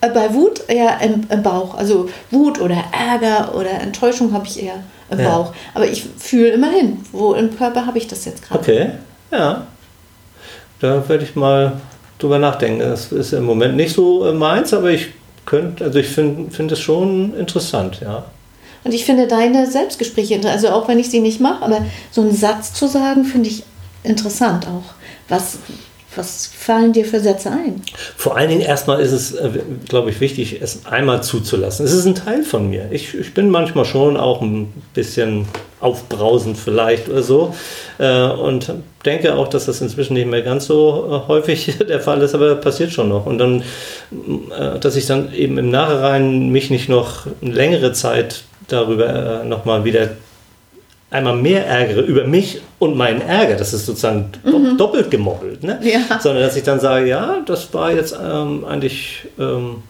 Äh, 0.01 0.11
Bei 0.11 0.33
Wut 0.33 0.63
eher 0.69 1.01
im, 1.01 1.27
im 1.29 1.43
Bauch. 1.43 1.75
Also 1.75 2.09
Wut 2.31 2.61
oder 2.61 2.85
Ärger 2.93 3.55
oder 3.55 3.71
Enttäuschung 3.71 4.33
habe 4.33 4.47
ich 4.47 4.63
eher 4.63 4.83
im 5.11 5.21
Ja. 5.21 5.31
Bauch. 5.31 5.53
Aber 5.75 5.87
ich 5.87 6.07
fühle 6.19 6.51
immerhin, 6.51 7.01
wo 7.13 7.35
im 7.35 7.57
Körper 7.57 7.87
habe 7.87 7.99
ich 7.99 8.07
das 8.07 8.25
jetzt 8.25 8.43
gerade. 8.47 8.61
Okay, 8.61 8.91
ja. 9.31 9.67
Da 10.81 11.09
werde 11.09 11.25
ich 11.25 11.35
mal 11.35 11.73
drüber 12.19 12.39
nachdenken. 12.39 12.81
Das 12.81 13.11
ist 13.13 13.33
im 13.33 13.45
Moment 13.45 13.77
nicht 13.77 13.95
so 13.95 14.27
äh, 14.27 14.33
meins, 14.33 14.73
aber 14.73 14.91
ich 14.91 15.09
könnte, 15.47 15.85
also 15.85 15.99
ich 15.99 16.09
finde 16.09 16.51
find 16.51 16.71
es 16.73 16.79
schon 16.81 17.35
interessant, 17.37 18.01
ja. 18.01 18.25
Und 18.85 18.95
ich 18.95 19.05
finde 19.05 19.27
deine 19.27 19.67
Selbstgespräche, 19.67 20.35
inter- 20.35 20.51
also 20.53 20.69
auch 20.71 20.87
wenn 20.89 20.99
ich 20.99 21.11
sie 21.11 21.21
nicht 21.21 21.41
mache, 21.41 21.65
aber 21.65 21.85
so 22.13 22.21
einen 22.21 22.35
Satz 22.35 22.73
zu 22.75 22.87
sagen, 22.87 23.25
finde 23.25 23.49
ich 23.49 23.65
interessant 24.05 24.67
auch. 24.67 24.95
Was, 25.29 25.59
was 26.19 26.47
fallen 26.47 26.93
dir 26.93 27.05
für 27.05 27.21
Sätze 27.21 27.51
ein? 27.51 27.81
Vor 28.17 28.37
allen 28.37 28.49
Dingen 28.49 28.61
erstmal 28.61 29.01
ist 29.01 29.13
es, 29.13 29.33
äh, 29.33 29.51
glaube 29.89 30.11
ich, 30.11 30.21
wichtig, 30.21 30.59
es 30.61 30.85
einmal 30.85 31.23
zuzulassen. 31.23 31.87
Es 31.87 31.93
ist 31.93 32.05
ein 32.05 32.17
Teil 32.17 32.43
von 32.43 32.69
mir. 32.69 32.89
Ich, 32.91 33.15
ich 33.15 33.33
bin 33.33 33.49
manchmal 33.51 33.85
schon 33.85 34.17
auch 34.17 34.43
ein 34.43 34.73
bisschen 34.95 35.47
aufbrausend 35.81 36.59
vielleicht 36.59 37.09
oder 37.09 37.23
so 37.23 37.55
äh, 37.99 38.25
und 38.25 38.73
denke 39.05 39.37
auch, 39.37 39.47
dass 39.47 39.67
das 39.67 39.81
inzwischen 39.81 40.15
nicht 40.15 40.27
mehr 40.27 40.43
ganz 40.43 40.67
so 40.67 41.23
äh, 41.25 41.29
häufig 41.29 41.79
der 41.89 42.01
Fall 42.01 42.21
ist, 42.21 42.35
aber 42.35 42.57
passiert 42.57 42.93
schon 42.93 43.09
noch. 43.09 43.25
Und 43.27 43.39
dann, 43.39 43.63
dass 44.81 44.97
ich 44.97 45.07
dann 45.07 45.33
eben 45.33 45.57
im 45.57 45.71
Nachhinein 45.71 46.49
mich 46.49 46.71
nicht 46.71 46.89
noch 46.89 47.27
längere 47.41 47.93
Zeit 47.93 48.43
darüber 48.67 49.45
nochmal 49.45 49.85
wieder 49.85 50.11
einmal 51.11 51.37
mehr 51.37 51.67
ärgere 51.67 52.01
über 52.01 52.25
mich 52.25 52.61
und 52.79 52.97
meinen 52.97 53.21
Ärger, 53.21 53.57
das 53.57 53.73
ist 53.73 53.87
sozusagen 53.87 54.31
do 54.45 54.77
doppelt 54.77 55.11
gemoppelt, 55.11 55.63
ne? 55.65 55.81
Ja. 55.83 56.21
sondern 56.21 56.43
dass 56.45 56.57
ich 56.57 56.63
dann 56.63 56.79
sage, 56.81 57.07
ja, 57.09 57.39
das 57.45 57.73
war 57.75 57.93
jetzt 57.93 58.17
ähm, 58.23 58.65
eigentlich, 58.65 59.27
ähm, 59.39 59.83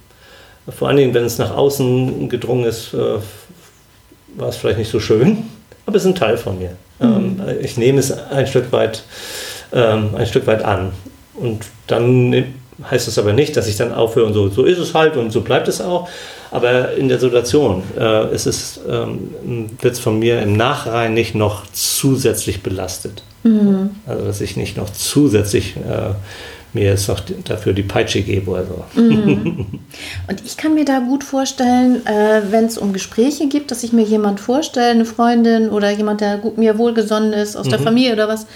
vor 0.69 0.89
allen 0.89 0.97
Dingen, 0.97 1.15
wenn 1.15 1.25
es 1.25 1.39
nach 1.39 1.55
außen 1.55 2.29
gedrungen 2.29 2.65
ist, 2.65 2.95
äh, 2.95 2.99
war 4.37 4.49
es 4.49 4.57
vielleicht 4.57 4.79
nicht 4.79 4.91
so 4.91 5.01
schön, 5.01 5.45
aber 5.87 5.97
es 5.97 6.03
ist 6.05 6.09
ein 6.09 6.15
Teil 6.15 6.37
von 6.39 6.59
mir. 6.59 6.71
Ähm, 7.01 7.41
ich 7.61 7.77
nehme 7.77 7.99
es 8.01 8.11
ein 8.13 8.47
Stück 8.47 8.73
weit, 8.73 9.03
ähm, 9.73 10.11
ein 10.17 10.27
Stück 10.27 10.47
weit 10.47 10.65
an 10.65 10.93
und 11.35 11.63
dann 11.87 12.31
nehm- 12.31 12.55
heißt 12.91 13.09
es 13.09 13.19
aber 13.19 13.33
nicht, 13.33 13.57
dass 13.57 13.67
ich 13.69 13.77
dann 13.77 13.93
aufhöre 13.93 14.27
und 14.27 14.35
so, 14.35 14.49
so 14.49 14.65
ist 14.65 14.79
es 14.79 14.95
halt 14.95 15.17
und 15.17 15.31
so 15.31 15.41
bleibt 15.43 15.69
es 15.69 15.81
auch. 15.81 16.09
Aber 16.51 16.95
in 16.95 17.09
der 17.09 17.19
Situation 17.19 17.83
äh, 17.99 18.35
ist 18.35 18.47
es, 18.47 18.81
ähm, 18.89 19.31
wird 19.81 19.95
es 19.95 19.99
von 20.01 20.19
mir 20.19 20.41
im 20.43 20.57
Nachrein 20.57 21.15
nicht 21.15 21.35
noch 21.35 21.65
zusätzlich 21.73 22.63
belastet. 22.63 23.23
Also 24.07 24.25
dass 24.25 24.41
ich 24.41 24.57
nicht 24.57 24.77
noch 24.77 24.91
zusätzlich 24.91 25.77
äh, 25.77 26.15
mir 26.73 26.85
jetzt 26.85 27.09
noch 27.09 27.21
dafür 27.45 27.73
die 27.73 27.83
Peitsche 27.83 28.23
gebe 28.23 28.51
oder 28.51 28.65
so. 28.67 28.85
Und 30.29 30.43
ich 30.45 30.57
kann 30.57 30.75
mir 30.75 30.85
da 30.85 30.99
gut 31.01 31.25
vorstellen, 31.25 32.07
äh, 32.07 32.43
wenn 32.51 32.65
es 32.65 32.77
um 32.77 32.93
Gespräche 32.93 33.49
gibt, 33.49 33.71
dass 33.71 33.83
ich 33.85 33.93
mir 33.93 34.05
jemand 34.05 34.41
vorstelle, 34.41 34.91
eine 34.91 35.05
Freundin 35.05 35.71
oder 35.71 35.91
jemand, 35.91 36.21
der 36.21 36.39
gut, 36.39 36.59
mir 36.59 36.79
wohlgesonnen 36.79 37.33
ist, 37.33 37.57
aus 37.57 37.69
der 37.69 37.79
Familie 37.79 38.13
oder 38.13 38.29
was, 38.29 38.47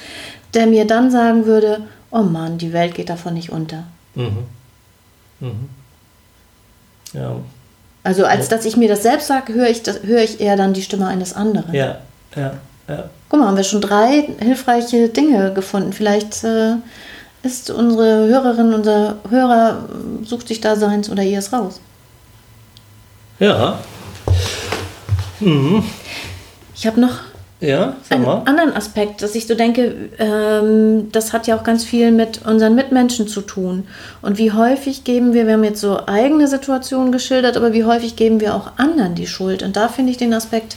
der 0.55 0.67
mir 0.67 0.87
dann 0.87 1.11
sagen 1.11 1.47
würde, 1.47 1.83
oh 2.11 2.23
Mann, 2.23 2.59
die 2.59 2.73
Welt 2.73 2.95
geht 2.95 3.09
davon 3.09 3.35
nicht 3.35 3.51
unter. 3.51 3.85
Mhm. 4.15 4.45
Mhm. 5.41 5.69
Ja, 7.15 7.37
Also 8.05 8.25
als 8.25 8.49
dass 8.49 8.65
ich 8.65 8.77
mir 8.77 8.89
das 8.89 9.03
selbst 9.03 9.29
sage, 9.29 9.55
höre 9.55 9.69
ich, 9.69 9.83
das- 9.83 10.03
höre 10.03 10.23
ich 10.23 10.41
eher 10.41 10.57
dann 10.57 10.73
die 10.73 10.83
Stimme 10.83 11.07
eines 11.07 11.35
anderen. 11.35 11.73
ja, 11.75 11.99
ja, 12.37 12.55
ja. 12.89 13.05
Guck 13.29 13.39
mal, 13.41 13.47
haben 13.49 13.57
wir 13.57 13.65
schon 13.65 13.81
drei 13.81 14.29
hilfreiche 14.41 15.09
Dinge 15.09 15.53
gefunden. 15.55 15.93
Vielleicht 15.93 16.43
äh, 16.45 16.75
ist 17.43 17.71
unsere 17.71 18.27
Hörerin, 18.29 18.75
unser 18.75 19.17
Hörer, 19.31 19.89
sucht 20.25 20.49
sich 20.49 20.61
da 20.61 20.77
seins 20.77 21.09
oder 21.11 21.23
ihres 21.23 21.53
raus. 21.53 21.81
Ja, 23.39 23.79
Ich 26.75 26.87
habe 26.87 27.01
noch 27.01 27.15
ja, 27.63 27.95
sag 28.03 28.17
einen 28.17 28.25
mal. 28.25 28.43
anderen 28.45 28.75
Aspekt, 28.75 29.23
dass 29.23 29.37
ich 29.37 29.47
so 29.47 29.55
denke, 29.55 29.95
ähm, 30.19 31.13
das 31.13 31.33
hat 31.33 31.47
ja 31.47 31.57
auch 31.57 31.63
ganz 31.63 31.85
viel 31.85 32.11
mit 32.11 32.45
unseren 32.45 32.75
Mitmenschen 32.75 33.29
zu 33.29 33.41
tun. 33.41 33.85
Und 34.21 34.37
wie 34.37 34.51
häufig 34.51 35.05
geben 35.05 35.33
wir, 35.33 35.47
wir 35.47 35.55
haben 35.55 35.65
jetzt 35.65 35.81
so 35.81 36.01
eigene 36.07 36.49
Situationen 36.49 37.13
geschildert, 37.13 37.57
aber 37.57 37.73
wie 37.73 37.85
häufig 37.85 38.17
geben 38.17 38.41
wir 38.41 38.57
auch 38.57 38.73
anderen 38.79 39.15
die 39.15 39.29
Schuld? 39.29 39.63
Und 39.63 39.77
da 39.77 39.89
finde 39.89 40.11
ich 40.11 40.19
den 40.19 40.35
Aspekt 40.35 40.77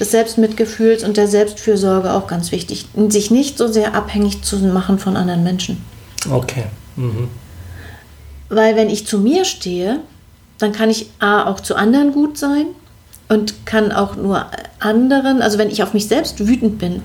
des 0.00 0.10
Selbstmitgefühls 0.10 1.04
und 1.04 1.16
der 1.16 1.28
Selbstfürsorge 1.28 2.12
auch 2.12 2.26
ganz 2.26 2.50
wichtig, 2.50 2.86
sich 3.08 3.30
nicht 3.30 3.56
so 3.56 3.68
sehr 3.68 3.94
abhängig 3.94 4.42
zu 4.42 4.56
machen 4.58 4.98
von 4.98 5.16
anderen 5.16 5.44
Menschen. 5.44 5.84
Okay. 6.28 6.64
Mhm. 6.96 7.28
Weil 8.48 8.74
wenn 8.74 8.90
ich 8.90 9.06
zu 9.06 9.18
mir 9.18 9.44
stehe, 9.44 10.00
dann 10.58 10.72
kann 10.72 10.90
ich 10.90 11.10
A 11.20 11.44
auch 11.46 11.60
zu 11.60 11.76
anderen 11.76 12.12
gut 12.12 12.38
sein 12.38 12.66
und 13.28 13.66
kann 13.66 13.92
auch 13.92 14.16
nur 14.16 14.46
anderen, 14.80 15.40
also 15.42 15.58
wenn 15.58 15.70
ich 15.70 15.82
auf 15.82 15.94
mich 15.94 16.08
selbst 16.08 16.46
wütend 16.46 16.78
bin, 16.78 17.02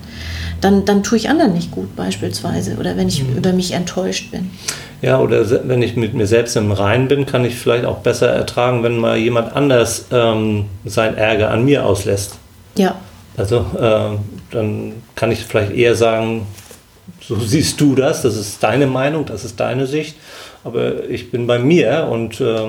dann, 0.60 0.84
dann 0.84 1.02
tue 1.02 1.16
ich 1.16 1.28
anderen 1.30 1.54
nicht 1.54 1.70
gut 1.70 1.96
beispielsweise 1.96 2.76
oder 2.76 2.96
wenn 2.96 3.08
ich 3.08 3.22
über 3.22 3.52
mich 3.52 3.72
enttäuscht 3.72 4.30
bin. 4.30 4.50
Ja, 5.02 5.18
oder 5.18 5.48
wenn 5.66 5.80
ich 5.80 5.96
mit 5.96 6.12
mir 6.12 6.26
selbst 6.26 6.56
im 6.56 6.72
Reinen 6.72 7.08
bin, 7.08 7.24
kann 7.24 7.44
ich 7.46 7.54
vielleicht 7.54 7.86
auch 7.86 7.98
besser 7.98 8.28
ertragen, 8.28 8.82
wenn 8.82 8.98
mal 8.98 9.16
jemand 9.16 9.56
anders 9.56 10.06
ähm, 10.12 10.66
seinen 10.84 11.16
Ärger 11.16 11.50
an 11.50 11.64
mir 11.64 11.86
auslässt. 11.86 12.36
Ja, 12.76 12.96
Also 13.36 13.64
äh, 13.78 14.18
dann 14.50 14.92
kann 15.14 15.32
ich 15.32 15.40
vielleicht 15.40 15.72
eher 15.72 15.94
sagen, 15.94 16.46
so 17.22 17.36
siehst 17.40 17.80
du 17.80 17.94
das, 17.94 18.20
das 18.20 18.36
ist 18.36 18.62
deine 18.62 18.86
Meinung, 18.86 19.24
das 19.24 19.44
ist 19.44 19.58
deine 19.58 19.86
Sicht, 19.86 20.16
aber 20.64 21.08
ich 21.08 21.30
bin 21.30 21.46
bei 21.46 21.58
mir 21.58 22.06
und 22.10 22.38
äh, 22.42 22.68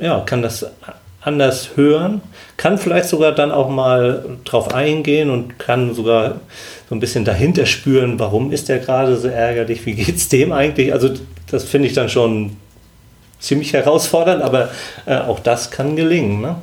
ja, 0.00 0.20
kann 0.20 0.42
das 0.42 0.66
anders 1.26 1.70
hören, 1.74 2.20
kann 2.56 2.78
vielleicht 2.78 3.08
sogar 3.08 3.32
dann 3.32 3.50
auch 3.50 3.68
mal 3.68 4.24
drauf 4.44 4.72
eingehen 4.72 5.28
und 5.28 5.58
kann 5.58 5.92
sogar 5.94 6.40
so 6.88 6.94
ein 6.94 7.00
bisschen 7.00 7.24
dahinter 7.24 7.66
spüren, 7.66 8.18
warum 8.18 8.52
ist 8.52 8.68
der 8.68 8.78
gerade 8.78 9.16
so 9.16 9.28
ärgerlich, 9.28 9.84
wie 9.86 9.94
geht's 9.94 10.28
dem 10.28 10.52
eigentlich? 10.52 10.92
Also 10.92 11.10
das 11.50 11.64
finde 11.64 11.88
ich 11.88 11.94
dann 11.94 12.08
schon 12.08 12.56
ziemlich 13.40 13.72
herausfordernd, 13.72 14.42
aber 14.42 14.70
äh, 15.04 15.16
auch 15.16 15.40
das 15.40 15.70
kann 15.70 15.96
gelingen. 15.96 16.40
Ne? 16.40 16.56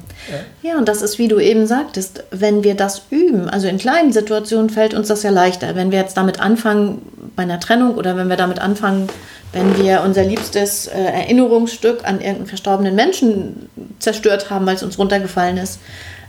ja, 0.61 0.77
und 0.77 0.87
das 0.87 1.01
ist, 1.01 1.19
wie 1.19 1.27
du 1.27 1.39
eben 1.39 1.67
sagtest, 1.67 2.23
wenn 2.31 2.63
wir 2.63 2.75
das 2.75 3.03
üben, 3.09 3.49
also 3.49 3.67
in 3.67 3.77
kleinen 3.77 4.11
Situationen 4.11 4.69
fällt 4.69 4.93
uns 4.93 5.07
das 5.07 5.23
ja 5.23 5.29
leichter. 5.29 5.75
Wenn 5.75 5.91
wir 5.91 5.99
jetzt 5.99 6.17
damit 6.17 6.39
anfangen 6.39 7.01
bei 7.35 7.43
einer 7.43 7.59
Trennung 7.59 7.95
oder 7.95 8.17
wenn 8.17 8.29
wir 8.29 8.37
damit 8.37 8.59
anfangen, 8.59 9.07
wenn 9.53 9.77
wir 9.77 10.01
unser 10.01 10.23
liebstes 10.23 10.87
äh, 10.87 10.99
Erinnerungsstück 10.99 12.03
an 12.03 12.19
irgendeinen 12.19 12.47
verstorbenen 12.47 12.95
Menschen 12.95 13.69
zerstört 13.99 14.49
haben, 14.49 14.65
weil 14.65 14.75
es 14.75 14.83
uns 14.83 14.97
runtergefallen 14.97 15.57
ist, 15.57 15.79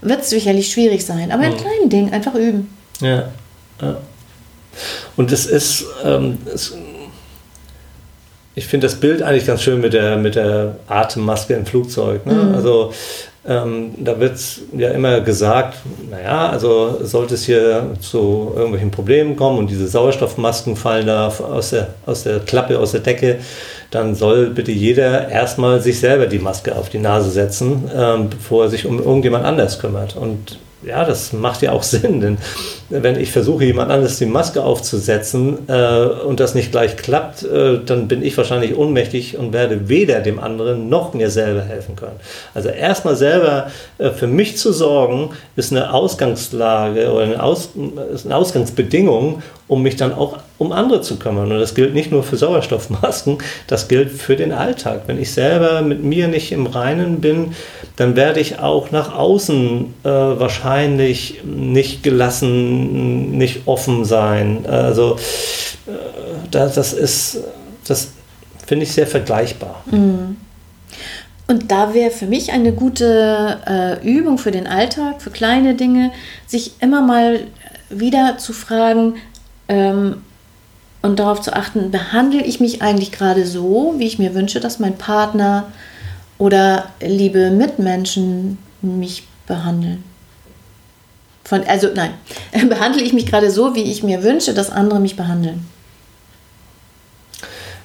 wird 0.03 0.21
es 0.21 0.31
sicherlich 0.31 0.71
schwierig 0.71 1.05
sein. 1.05 1.33
Aber 1.33 1.45
in 1.45 1.57
kleinen 1.57 1.89
Dingen 1.89 2.13
einfach 2.13 2.35
üben. 2.35 2.69
Ja. 3.01 3.31
ja. 3.81 3.97
Und 5.17 5.33
es 5.33 5.47
ist, 5.47 5.85
ähm, 6.05 6.39
es, 6.53 6.77
ich 8.55 8.67
finde 8.67 8.87
das 8.87 8.97
Bild 8.97 9.23
eigentlich 9.23 9.47
ganz 9.47 9.63
schön 9.63 9.81
mit 9.81 9.95
der, 9.95 10.17
mit 10.17 10.35
der 10.35 10.77
Atemmaske 10.87 11.55
im 11.55 11.65
Flugzeug. 11.65 12.27
Ne? 12.27 12.53
Also 12.55 12.93
ähm, 13.47 13.93
da 13.99 14.19
wird 14.21 14.39
ja 14.77 14.91
immer 14.91 15.21
gesagt, 15.21 15.77
naja, 16.11 16.49
also 16.49 17.01
sollte 17.05 17.35
es 17.35 17.45
hier 17.45 17.91
zu 18.01 18.53
irgendwelchen 18.55 18.91
Problemen 18.91 19.37
kommen 19.37 19.59
und 19.59 19.71
diese 19.71 19.87
Sauerstoffmasken 19.87 20.77
fallen 20.77 21.07
da 21.07 21.29
aus 21.29 21.71
der, 21.71 21.89
aus 22.07 22.23
der 22.23 22.41
Klappe, 22.41 22.79
aus 22.79 22.93
der 22.93 23.01
Decke, 23.01 23.41
dann 23.91 24.15
soll 24.15 24.51
bitte 24.51 24.73
jeder 24.73 25.29
erstmal 25.29 25.81
sich 25.81 26.01
selber 26.01 26.27
die 26.27 26.39
Maske 26.39 26.75
auf 26.75 26.89
die 26.89 26.99
Nase 26.99 27.31
setzen, 27.31 27.91
ähm, 27.95 28.31
bevor 28.31 28.65
er 28.65 28.71
sich 28.71 28.87
um 28.87 28.99
irgendjemand 28.99 29.45
anders 29.45 29.79
kümmert. 29.79 30.17
Und 30.17 30.59
ja, 30.87 31.05
das 31.05 31.33
macht 31.33 31.63
ja 31.63 31.73
auch 31.73 31.83
Sinn, 31.95 32.21
denn 32.21 32.39
wenn 32.91 33.19
ich 33.19 33.33
versuche, 33.33 33.65
jemand 33.65 33.91
anderes 33.91 34.19
die 34.19 34.27
Maske 34.27 34.63
aufzusetzen 34.63 35.69
äh, 35.69 36.05
und 36.27 36.41
das 36.41 36.55
nicht 36.55 36.71
gleich 36.71 36.97
klappt, 36.97 37.43
äh, 37.43 37.81
dann 37.85 38.09
bin 38.09 38.23
ich 38.23 38.37
wahrscheinlich 38.37 38.77
ohnmächtig 38.77 39.37
und 39.39 39.53
werde 39.53 39.89
weder 39.89 40.21
dem 40.21 40.39
anderen 40.39 40.89
noch 40.89 41.15
mir 41.15 41.31
selber 41.31 41.63
helfen 41.63 41.97
können. 41.97 42.17
Also 42.55 42.69
erstmal 42.69 43.17
selber 43.17 43.71
äh, 43.99 44.11
für 44.11 44.27
mich 44.27 44.59
zu 44.59 44.73
sorgen, 44.73 45.31
ist 45.57 45.73
eine 45.73 45.93
Ausgangslage 45.93 47.11
oder 47.13 47.25
eine, 47.25 47.43
Aus, 47.43 47.71
eine 48.25 48.37
Ausgangsbedingung, 48.37 49.43
um 49.67 49.83
mich 49.83 49.97
dann 49.97 50.13
auch 50.13 50.39
um 50.65 50.73
andere 50.73 51.01
zu 51.01 51.19
kümmern. 51.19 51.53
Und 51.53 51.59
das 51.59 51.75
gilt 51.75 51.95
nicht 51.95 52.11
nur 52.11 52.23
für 52.23 52.37
Sauerstoffmasken, 52.37 53.39
das 53.67 53.89
gilt 53.89 54.11
für 54.11 54.37
den 54.37 54.53
Alltag. 54.53 55.03
Wenn 55.07 55.21
ich 55.21 55.33
selber 55.33 55.83
mit 55.83 56.03
mir 56.03 56.29
nicht 56.29 56.53
im 56.53 56.67
Reinen 56.67 57.21
bin, 57.21 57.55
dann 57.97 58.17
werde 58.17 58.41
ich 58.41 58.59
auch 58.59 58.91
nach 58.91 59.15
außen 59.15 59.95
äh, 60.03 60.09
wahrscheinlich 60.09 61.43
nicht 61.45 62.03
gelassen, 62.03 63.33
nicht 63.33 63.63
offen 63.67 64.05
sein. 64.05 64.67
Also 64.67 65.17
äh, 65.87 65.91
das, 66.51 66.75
das 66.75 66.93
ist, 66.93 67.39
das 67.87 68.09
finde 68.67 68.85
ich 68.85 68.93
sehr 68.93 69.07
vergleichbar. 69.07 69.83
Und 71.47 71.71
da 71.71 71.93
wäre 71.93 72.11
für 72.11 72.27
mich 72.27 72.53
eine 72.53 72.73
gute 72.73 73.59
äh, 73.67 74.07
Übung 74.07 74.39
für 74.39 74.51
den 74.51 74.67
Alltag, 74.67 75.21
für 75.21 75.31
kleine 75.31 75.75
Dinge, 75.75 76.11
sich 76.47 76.73
immer 76.81 77.03
mal 77.03 77.41
wieder 77.91 78.39
zu 78.39 78.53
fragen 78.53 79.17
ähm, 79.69 80.23
und 81.05 81.19
darauf 81.19 81.43
zu 81.43 81.53
achten, 81.53 81.91
behandle 81.91 82.43
ich 82.43 82.61
mich 82.61 82.81
eigentlich 82.81 83.13
gerade 83.13 83.45
so, 83.45 83.95
wie 83.99 84.07
ich 84.07 84.19
mir 84.19 84.35
wünsche, 84.35 84.59
dass 84.59 84.79
mein 84.79 84.97
Partner 84.97 85.71
oder 86.39 86.87
liebe 86.99 87.51
Mitmenschen 87.51 88.57
mich 88.81 89.25
behandeln? 89.47 90.03
Von, 91.45 91.63
also 91.65 91.89
nein, 91.95 92.15
behandle 92.71 93.03
ich 93.03 93.13
mich 93.13 93.27
gerade 93.27 93.51
so, 93.51 93.75
wie 93.75 93.83
ich 93.83 94.03
mir 94.03 94.23
wünsche, 94.23 94.55
dass 94.55 94.71
andere 94.71 94.99
mich 94.99 95.15
behandeln? 95.15 95.69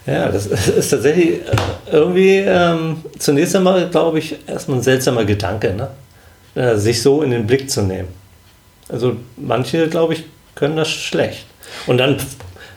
Ja, 0.06 0.30
das 0.30 0.46
ist 0.78 0.90
tatsächlich 0.90 1.42
äh, 1.42 1.56
irgendwie 1.92 2.38
ähm, 2.38 3.04
zunächst 3.18 3.54
einmal, 3.54 3.90
glaube 3.90 4.20
ich, 4.20 4.38
erstmal 4.48 4.78
ein 4.78 4.84
seltsamer 4.84 5.26
Gedanke, 5.26 5.74
ne? 5.74 5.90
Äh, 6.56 6.78
sich 6.78 7.02
so 7.02 7.22
in 7.22 7.32
den 7.32 7.46
Blick 7.46 7.70
zu 7.70 7.82
nehmen. 7.82 8.08
Also 8.88 9.18
manche, 9.36 9.90
glaube 9.90 10.14
ich, 10.14 10.24
können 10.56 10.78
das 10.78 10.88
schlecht. 10.88 11.46
Und 11.86 11.98
dann, 11.98 12.18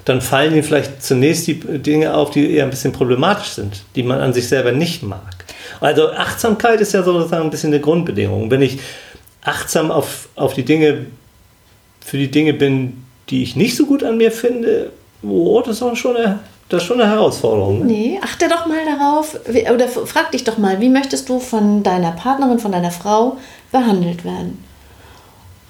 dann 0.05 0.21
fallen 0.21 0.53
ihnen 0.53 0.63
vielleicht 0.63 1.03
zunächst 1.03 1.47
die 1.47 1.55
Dinge 1.61 2.15
auf, 2.15 2.31
die 2.31 2.51
eher 2.51 2.65
ein 2.65 2.71
bisschen 2.71 2.93
problematisch 2.93 3.51
sind, 3.51 3.85
die 3.95 4.03
man 4.03 4.21
an 4.21 4.33
sich 4.33 4.49
selber 4.49 4.73
nicht 4.73 5.03
mag. 5.03 5.45
Also 5.81 6.11
Achtsamkeit 6.11 6.81
ist 6.81 6.93
ja 6.93 7.03
sozusagen 7.03 7.45
ein 7.45 7.51
bisschen 7.51 7.73
eine 7.73 7.81
Grundbedingung. 7.81 8.51
Wenn 8.51 8.63
ich 8.63 8.79
achtsam 9.43 9.91
auf, 9.91 10.29
auf 10.37 10.55
die 10.55 10.65
Dinge, 10.65 11.07
für 12.05 12.19
die 12.19 12.31
Dinge 12.31 12.55
bin, 12.55 13.05
die 13.29 13.43
ich 13.43 13.57
nicht 13.57 13.77
so 13.77 13.87
gut 13.87 14.03
an 14.03 14.17
mir 14.17 14.33
finde, 14.33 14.91
oh, 15.23 15.61
das 15.65 15.81
ist 15.81 15.99
schon 15.99 16.17
eine, 16.17 16.41
das 16.69 16.83
ist 16.83 16.89
schon 16.89 17.01
eine 17.01 17.11
Herausforderung. 17.11 17.81
Ne? 17.81 17.85
Nee, 17.85 18.21
achte 18.23 18.49
doch 18.49 18.67
mal 18.67 18.85
darauf, 18.85 19.39
oder 19.73 19.89
frag 19.89 20.33
dich 20.33 20.45
doch 20.45 20.59
mal, 20.59 20.81
wie 20.81 20.89
möchtest 20.89 21.29
du 21.29 21.39
von 21.39 21.83
deiner 21.83 22.13
Partnerin, 22.13 22.59
von 22.59 22.73
deiner 22.73 22.91
Frau 22.91 23.37
behandelt 23.71 24.25
werden? 24.25 24.63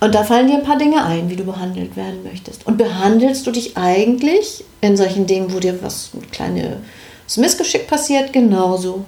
Und 0.03 0.17
da 0.17 0.25
fallen 0.25 0.49
dir 0.49 0.55
ein 0.55 0.65
paar 0.65 0.79
Dinge 0.79 1.05
ein, 1.05 1.31
wie 1.31 1.37
du 1.37 1.45
behandelt 1.45 1.95
werden 1.95 2.25
möchtest. 2.25 2.67
Und 2.67 2.77
behandelst 2.77 3.47
du 3.47 3.53
dich 3.53 3.77
eigentlich 3.77 4.65
in 4.81 4.97
solchen 4.97 5.29
Dingen, 5.29 5.53
wo 5.55 5.61
dir 5.61 5.81
was 5.81 6.11
ein 6.13 6.29
kleines 6.33 7.37
Missgeschick 7.37 7.87
passiert, 7.87 8.33
genauso, 8.33 9.05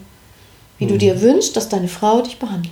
wie 0.79 0.85
hm. 0.85 0.93
du 0.93 0.99
dir 0.99 1.21
wünschst, 1.21 1.57
dass 1.57 1.69
deine 1.69 1.89
Frau 1.89 2.23
dich 2.23 2.39
behandelt? 2.39 2.71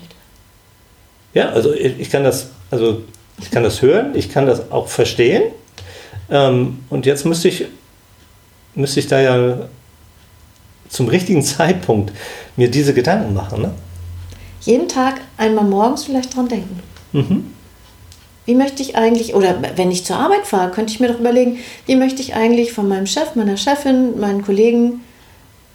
Ja, 1.34 1.48
also 1.48 1.74
ich 1.74 2.10
kann 2.10 2.22
das, 2.22 2.50
also 2.70 3.02
ich 3.40 3.50
kann 3.50 3.64
das 3.64 3.82
hören, 3.82 4.14
ich 4.14 4.28
kann 4.28 4.46
das 4.46 4.70
auch 4.70 4.86
verstehen. 4.86 5.42
Ähm, 6.30 6.78
und 6.90 7.06
jetzt 7.06 7.26
müsste 7.26 7.48
ich, 7.48 7.64
müsste 8.76 9.00
ich 9.00 9.08
da 9.08 9.20
ja 9.20 9.68
zum 10.88 11.08
richtigen 11.08 11.42
Zeitpunkt 11.42 12.12
mir 12.54 12.70
diese 12.70 12.94
Gedanken 12.94 13.34
machen. 13.34 13.62
Ne? 13.62 13.74
Jeden 14.60 14.86
Tag 14.86 15.22
einmal 15.36 15.64
morgens 15.64 16.04
vielleicht 16.04 16.36
dran 16.36 16.46
denken. 16.46 16.80
Mhm. 17.10 17.52
Wie 18.44 18.54
möchte 18.54 18.82
ich 18.82 18.96
eigentlich, 18.96 19.34
oder 19.34 19.56
wenn 19.76 19.90
ich 19.90 20.04
zur 20.04 20.16
Arbeit 20.16 20.46
fahre, 20.46 20.70
könnte 20.72 20.92
ich 20.92 21.00
mir 21.00 21.08
doch 21.08 21.20
überlegen, 21.20 21.58
wie 21.86 21.96
möchte 21.96 22.22
ich 22.22 22.34
eigentlich 22.34 22.72
von 22.72 22.88
meinem 22.88 23.06
Chef, 23.06 23.34
meiner 23.36 23.56
Chefin, 23.56 24.18
meinen 24.18 24.44
Kollegen 24.44 25.00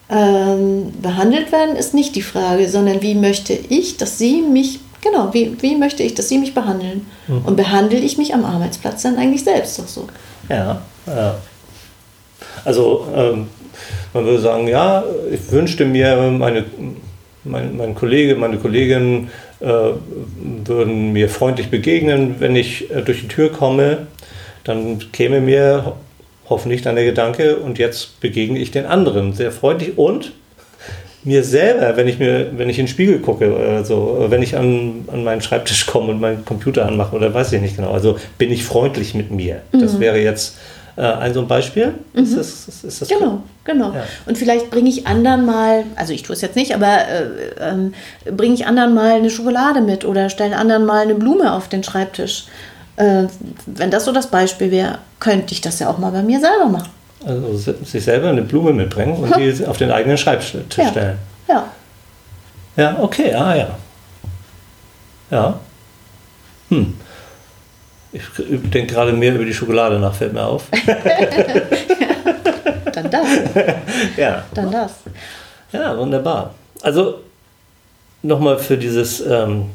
ähm, 0.10 0.92
behandelt 1.02 1.52
werden, 1.52 1.76
ist 1.76 1.94
nicht 1.94 2.16
die 2.16 2.22
Frage, 2.22 2.68
sondern 2.68 3.02
wie 3.02 3.16
möchte 3.16 3.54
ich, 3.54 3.98
dass 3.98 4.18
sie 4.18 4.42
mich, 4.42 4.80
genau, 5.02 5.34
wie, 5.34 5.56
wie 5.62 5.76
möchte 5.76 6.04
ich, 6.04 6.14
dass 6.14 6.30
sie 6.30 6.38
mich 6.38 6.54
behandeln? 6.54 7.06
Mhm. 7.28 7.42
Und 7.46 7.56
behandle 7.56 8.00
ich 8.00 8.18
mich 8.18 8.34
am 8.34 8.44
Arbeitsplatz 8.44 9.04
dann 9.04 9.18
eigentlich 9.18 9.44
selbst 9.44 9.80
doch 9.80 9.88
so? 9.88 10.08
Ja, 10.50 10.82
ja. 11.06 11.36
Also 12.66 13.08
ähm, 13.16 13.48
man 14.14 14.26
würde 14.26 14.42
sagen, 14.42 14.68
ja, 14.68 15.04
ich 15.32 15.52
wünschte 15.52 15.86
mir, 15.86 16.16
meine, 16.32 16.66
mein, 17.44 17.78
mein 17.78 17.96
Kollege, 17.96 18.36
meine 18.36 18.58
Kollegin 18.58 19.30
würden 19.60 21.14
mir 21.14 21.30
freundlich 21.30 21.70
begegnen, 21.70 22.36
wenn 22.40 22.56
ich 22.56 22.92
äh, 22.92 23.02
durch 23.02 23.22
die 23.22 23.28
Tür 23.28 23.52
komme. 23.52 24.08
Dann 24.64 25.00
käme 25.12 25.42
mir 25.42 25.94
hoffentlich 26.50 26.82
dann 26.82 26.96
der 26.96 27.06
Gedanke, 27.06 27.58
und 27.58 27.78
jetzt 27.78 28.20
begegne 28.20 28.60
ich 28.60 28.72
den 28.72 28.86
anderen 28.86 29.34
sehr 29.34 29.52
freundlich 29.52 29.98
und 29.98 30.32
mir 31.24 31.44
selber, 31.44 31.98
wenn 31.98 32.08
ich 32.08 32.20
mir, 32.20 32.52
wenn 32.58 32.70
ich 32.70 32.80
in 32.80 32.86
den 32.86 32.92
Spiegel 32.92 33.20
gucke, 33.20 33.54
also 33.56 34.28
wenn 34.30 34.42
ich 34.42 34.56
an, 34.56 35.06
an 35.12 35.24
meinen 35.24 35.42
Schreibtisch 35.42 35.86
komme 35.86 36.12
und 36.12 36.22
meinen 36.22 36.46
Computer 36.46 36.86
anmache 36.86 37.16
oder 37.16 37.34
weiß 37.34 37.52
ich 37.54 37.62
nicht 37.62 37.76
genau, 37.76 37.92
also 37.92 38.18
bin 38.38 38.52
ich 38.52 38.64
freundlich 38.64 39.14
mit 39.14 39.30
mir. 39.30 39.62
Mhm. 39.74 39.82
Das 39.82 40.00
wäre 40.00 40.20
jetzt 40.20 40.58
äh, 40.98 41.02
ein 41.02 41.34
so 41.34 41.42
ein 41.42 41.48
Beispiel. 41.48 41.94
Mhm. 42.14 42.24
Ist 42.24 42.38
das, 42.38 42.68
ist, 42.68 42.84
ist 42.84 43.02
das 43.02 43.08
genau, 43.08 43.30
gut? 43.30 43.42
genau. 43.64 43.94
Ja. 43.94 44.04
Und 44.26 44.38
vielleicht 44.38 44.72
bringe 44.72 44.90
ich 44.90 45.08
anderen 45.08 45.46
mal, 45.46 45.84
also 45.96 46.12
ich 46.12 46.24
tue 46.24 46.34
es 46.34 46.42
jetzt 46.42 46.56
nicht, 46.56 46.74
aber 46.74 47.08
äh, 47.08 47.90
äh, 48.30 48.32
bringe 48.32 48.56
ich 48.56 48.66
anderen 48.66 48.94
mal 48.94 49.12
eine 49.12 49.30
Schokolade 49.30 49.82
mit 49.82 50.04
oder 50.04 50.30
stelle 50.30 50.58
anderen 50.58 50.86
mal 50.86 51.04
eine 51.04 51.16
Blume 51.16 51.54
auf 51.54 51.70
den 51.70 51.84
Schreibtisch. 51.84 52.46
Äh, 52.96 53.26
wenn 53.68 53.92
das 53.92 54.06
so 54.06 54.12
das 54.12 54.28
Beispiel 54.28 54.72
wäre, 54.72 54.98
könnte 55.20 55.54
ich 55.54 55.62
das 55.62 55.80
ja 55.80 55.90
auch 55.90 56.00
mal 56.00 56.12
bei 56.12 56.24
mir 56.24 56.40
selber 56.40 56.66
machen. 56.66 56.90
Also 57.26 57.74
sich 57.84 58.04
selber 58.04 58.30
eine 58.30 58.42
Blume 58.42 58.74
mitbringen 58.74 59.18
und 59.18 59.36
die 59.38 59.66
auf 59.68 59.78
den 59.78 59.92
eigenen 59.92 60.18
Schreibtisch 60.18 60.78
ja. 60.78 60.90
stellen. 60.90 61.18
Ja. 61.48 61.68
Ja, 62.76 62.98
okay, 63.00 63.34
ah 63.34 63.56
ja. 63.56 63.68
Ja. 65.32 65.60
Hm. 66.70 66.94
Ich 68.14 68.24
denke 68.38 68.94
gerade 68.94 69.12
mehr 69.14 69.36
über 69.36 69.46
die 69.46 69.54
Schokolade 69.54 70.00
nach, 70.00 70.16
fällt 70.16 70.34
mir 70.34 70.46
auf. 70.46 70.66
Dann 72.94 73.12
das. 73.12 73.28
Ja. 74.18 74.44
Dann 74.54 74.72
das. 74.72 74.94
Ja, 75.72 75.98
wunderbar. 75.98 76.56
Also 76.82 77.20
nochmal 78.24 78.58
für 78.58 78.78
dieses 78.78 79.20
ähm, 79.22 79.66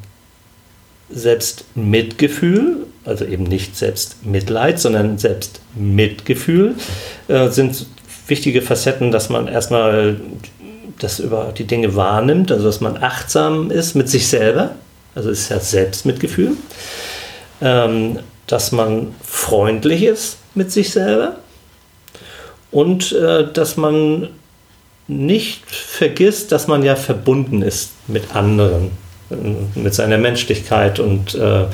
Selbstmitgefühl, 1.10 2.86
also 3.04 3.24
eben 3.24 3.44
nicht 3.44 3.76
Selbstmitleid, 3.76 4.80
sondern 4.80 5.18
Selbstmitgefühl, 5.18 6.74
äh, 7.28 7.48
sind 7.48 7.86
wichtige 8.26 8.62
Facetten, 8.62 9.10
dass 9.10 9.28
man 9.28 9.48
erstmal 9.48 10.16
das 10.98 11.18
über 11.18 11.52
die 11.56 11.64
Dinge 11.64 11.96
wahrnimmt, 11.96 12.50
also 12.50 12.64
dass 12.64 12.80
man 12.80 13.02
achtsam 13.02 13.70
ist 13.70 13.94
mit 13.94 14.08
sich 14.08 14.28
selber, 14.28 14.72
also 15.14 15.30
ist 15.30 15.48
ja 15.50 15.58
Selbstmitgefühl, 15.58 16.56
ähm, 17.62 18.18
dass 18.46 18.72
man 18.72 19.14
freundlich 19.22 20.02
ist 20.02 20.36
mit 20.54 20.70
sich 20.70 20.90
selber 20.90 21.36
und 22.70 23.12
äh, 23.12 23.50
dass 23.50 23.76
man 23.76 24.28
nicht 25.08 25.64
vergisst, 25.70 26.52
dass 26.52 26.68
man 26.68 26.82
ja 26.82 26.96
verbunden 26.96 27.62
ist 27.62 27.92
mit 28.08 28.34
anderen 28.34 28.90
mit 29.74 29.94
seiner 29.94 30.18
Menschlichkeit 30.18 30.98
und 30.98 31.34
äh, 31.34 31.66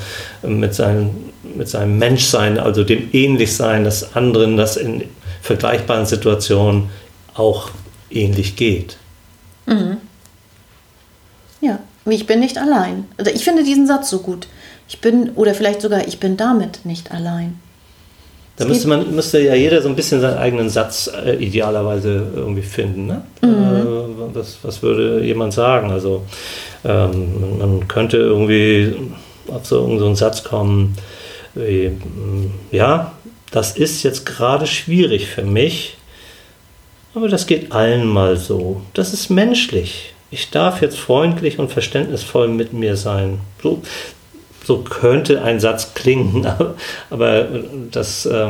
mit, 0.47 0.73
seinem, 0.73 1.09
mit 1.55 1.69
seinem 1.69 1.97
Menschsein, 1.97 2.59
also 2.59 2.83
dem 2.83 3.09
Ähnlichsein 3.13 3.83
des 3.83 4.15
anderen, 4.15 4.57
das 4.57 4.77
in 4.77 5.03
vergleichbaren 5.41 6.05
Situationen 6.05 6.89
auch 7.33 7.69
ähnlich 8.09 8.55
geht. 8.55 8.97
Mhm. 9.65 9.97
Ja, 11.61 11.79
ich 12.05 12.25
bin 12.25 12.39
nicht 12.39 12.57
allein. 12.57 13.05
Also 13.17 13.31
ich 13.31 13.43
finde 13.43 13.63
diesen 13.63 13.87
Satz 13.87 14.09
so 14.09 14.19
gut. 14.19 14.47
Ich 14.89 14.99
bin, 14.99 15.31
oder 15.35 15.53
vielleicht 15.53 15.81
sogar, 15.81 16.07
ich 16.07 16.19
bin 16.19 16.35
damit 16.35 16.83
nicht 16.83 17.11
allein. 17.11 17.59
Da 18.57 18.65
müsste 18.65 18.89
man 18.89 19.15
müsste 19.15 19.39
ja 19.39 19.55
jeder 19.55 19.81
so 19.81 19.87
ein 19.87 19.95
bisschen 19.95 20.19
seinen 20.19 20.37
eigenen 20.37 20.69
Satz 20.69 21.09
äh, 21.25 21.35
idealerweise 21.35 22.27
irgendwie 22.35 22.61
finden. 22.61 23.07
Ne? 23.07 23.21
Mhm. 23.41 23.47
Äh, 23.47 24.35
was, 24.35 24.57
was 24.63 24.81
würde 24.81 25.23
jemand 25.23 25.53
sagen? 25.53 25.91
Also 25.91 26.25
ähm, 26.83 27.57
man 27.59 27.87
könnte 27.87 28.17
irgendwie 28.17 28.95
auf 29.47 29.65
so, 29.65 29.97
so 29.97 30.05
einen 30.05 30.17
Satz 30.17 30.43
kommen, 30.43 30.97
wie, 31.55 31.89
mm, 31.89 32.51
ja, 32.71 33.13
das 33.51 33.77
ist 33.77 34.03
jetzt 34.03 34.25
gerade 34.25 34.67
schwierig 34.67 35.27
für 35.27 35.43
mich, 35.43 35.97
aber 37.15 37.29
das 37.29 37.47
geht 37.47 37.71
allen 37.71 38.05
mal 38.07 38.37
so. 38.37 38.81
Das 38.93 39.13
ist 39.13 39.29
menschlich. 39.29 40.13
Ich 40.31 40.51
darf 40.51 40.81
jetzt 40.81 40.97
freundlich 40.97 41.59
und 41.59 41.71
verständnisvoll 41.71 42.49
mit 42.49 42.73
mir 42.73 42.95
sein. 42.95 43.39
So, 43.63 43.81
so 44.69 44.77
könnte 44.77 45.41
ein 45.41 45.59
Satz 45.59 45.95
klingen, 45.95 46.45
aber, 47.09 47.47
das, 47.89 48.27
äh, 48.27 48.49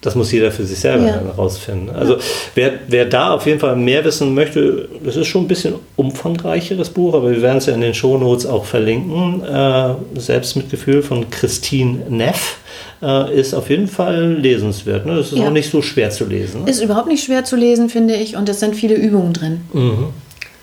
das 0.00 0.14
muss 0.14 0.32
jeder 0.32 0.50
für 0.50 0.64
sich 0.64 0.78
selber 0.78 1.06
ja. 1.06 1.20
herausfinden. 1.20 1.90
Also 1.90 2.16
wer, 2.54 2.72
wer 2.88 3.04
da 3.04 3.34
auf 3.34 3.44
jeden 3.44 3.60
Fall 3.60 3.76
mehr 3.76 4.02
wissen 4.06 4.32
möchte, 4.32 4.88
das 5.04 5.16
ist 5.16 5.26
schon 5.26 5.44
ein 5.44 5.48
bisschen 5.48 5.74
umfangreicheres 5.96 6.88
Buch, 6.88 7.12
aber 7.12 7.30
wir 7.30 7.42
werden 7.42 7.58
es 7.58 7.66
ja 7.66 7.74
in 7.74 7.82
den 7.82 7.92
Shownotes 7.92 8.46
auch 8.46 8.64
verlinken. 8.64 9.44
Äh, 9.44 9.94
Selbstmitgefühl 10.18 11.02
von 11.02 11.28
Christine 11.28 12.06
Neff 12.08 12.56
äh, 13.02 13.38
ist 13.38 13.52
auf 13.52 13.68
jeden 13.68 13.88
Fall 13.88 14.38
lesenswert. 14.40 15.04
Ne? 15.04 15.16
Das 15.16 15.32
ist 15.32 15.38
ja. 15.38 15.48
auch 15.48 15.52
nicht 15.52 15.70
so 15.70 15.82
schwer 15.82 16.08
zu 16.08 16.24
lesen. 16.24 16.64
Ne? 16.64 16.70
Ist 16.70 16.80
überhaupt 16.80 17.08
nicht 17.08 17.24
schwer 17.24 17.44
zu 17.44 17.56
lesen, 17.56 17.90
finde 17.90 18.14
ich, 18.14 18.36
und 18.36 18.48
es 18.48 18.60
sind 18.60 18.74
viele 18.74 18.94
Übungen 18.94 19.34
drin. 19.34 19.60
Mhm. 19.74 20.06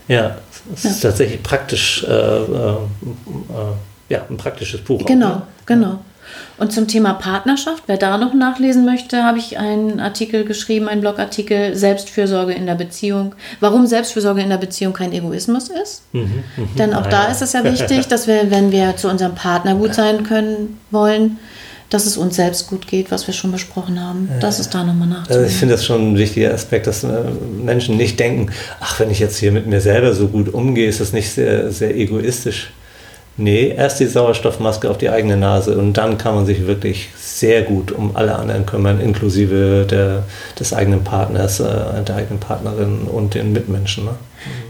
Ja, 0.08 0.38
es 0.74 0.84
ja. 0.84 0.90
ist 0.90 1.02
tatsächlich 1.02 1.44
praktisch. 1.44 2.04
Äh, 2.08 2.12
äh, 2.12 2.72
äh 2.72 2.76
ja, 4.10 4.26
ein 4.30 4.38
praktisches 4.38 4.82
Buch. 4.82 5.06
Genau, 5.06 5.28
auch, 5.28 5.36
ne? 5.36 5.42
genau. 5.66 6.00
Und 6.58 6.72
zum 6.72 6.88
Thema 6.88 7.14
Partnerschaft, 7.14 7.84
wer 7.88 7.98
da 7.98 8.18
noch 8.18 8.34
nachlesen 8.34 8.86
möchte, 8.86 9.24
habe 9.24 9.38
ich 9.38 9.58
einen 9.58 10.00
Artikel 10.00 10.46
geschrieben, 10.46 10.88
einen 10.88 11.02
Blogartikel, 11.02 11.76
Selbstfürsorge 11.76 12.54
in 12.54 12.66
der 12.66 12.76
Beziehung. 12.76 13.36
Warum 13.60 13.88
Selbstfürsorge 13.88 14.42
in 14.42 14.50
der 14.50 14.58
Beziehung 14.58 14.94
kein 14.94 15.12
Egoismus 15.14 15.70
ist. 15.70 16.04
Mhm, 16.14 16.44
mh, 16.56 16.68
Denn 16.78 16.94
auch 16.94 17.08
da 17.08 17.26
ja. 17.26 17.32
ist 17.32 17.42
es 17.42 17.54
ja 17.54 17.64
wichtig, 17.64 18.08
dass 18.08 18.28
wir, 18.28 18.50
wenn 18.52 18.72
wir 18.72 18.96
zu 18.98 19.10
unserem 19.10 19.36
Partner 19.36 19.76
gut 19.76 19.94
sein 19.94 20.24
können 20.24 20.80
wollen, 20.92 21.38
dass 21.90 22.06
es 22.06 22.18
uns 22.18 22.36
selbst 22.36 22.68
gut 22.68 22.88
geht, 22.88 23.12
was 23.12 23.28
wir 23.28 23.34
schon 23.34 23.52
besprochen 23.52 24.02
haben. 24.02 24.30
Das 24.40 24.60
ist 24.60 24.74
da 24.74 24.84
nochmal 24.84 25.08
Also 25.08 25.20
nachzudenken. 25.20 25.50
ich 25.50 25.56
finde 25.56 25.74
das 25.76 25.86
schon 25.86 26.14
ein 26.14 26.18
wichtiger 26.18 26.54
Aspekt, 26.54 26.88
dass 26.88 27.04
äh, 27.04 27.08
Menschen 27.64 27.98
nicht 27.98 28.20
denken, 28.20 28.52
ach, 28.80 29.00
wenn 29.00 29.12
ich 29.12 29.20
jetzt 29.20 29.38
hier 29.38 29.52
mit 29.52 29.68
mir 29.68 29.82
selber 29.82 30.14
so 30.14 30.28
gut 30.28 30.54
umgehe, 30.54 30.88
ist 30.88 31.00
das 31.00 31.14
nicht 31.14 31.30
sehr, 31.32 31.72
sehr 31.72 31.96
egoistisch. 31.96 32.72
Nee, 33.38 33.74
erst 33.76 34.00
die 34.00 34.06
Sauerstoffmaske 34.06 34.90
auf 34.90 34.98
die 34.98 35.10
eigene 35.10 35.36
Nase 35.36 35.78
und 35.78 35.94
dann 35.94 36.18
kann 36.18 36.36
man 36.36 36.46
sich 36.46 36.68
wirklich 36.68 37.10
sehr 37.18 37.64
gut 37.64 37.92
um 37.92 38.16
alle 38.16 38.34
anderen 38.36 38.66
kümmern, 38.66 39.02
inklusive 39.02 39.86
der, 39.90 40.24
des 40.58 40.74
eigenen 40.74 41.04
Partners, 41.04 41.60
äh, 41.60 41.66
der 42.08 42.16
eigenen 42.16 42.40
Partnerin 42.40 43.00
und 43.12 43.34
den 43.34 43.52
Mitmenschen. 43.52 44.06
Ne? 44.06 44.12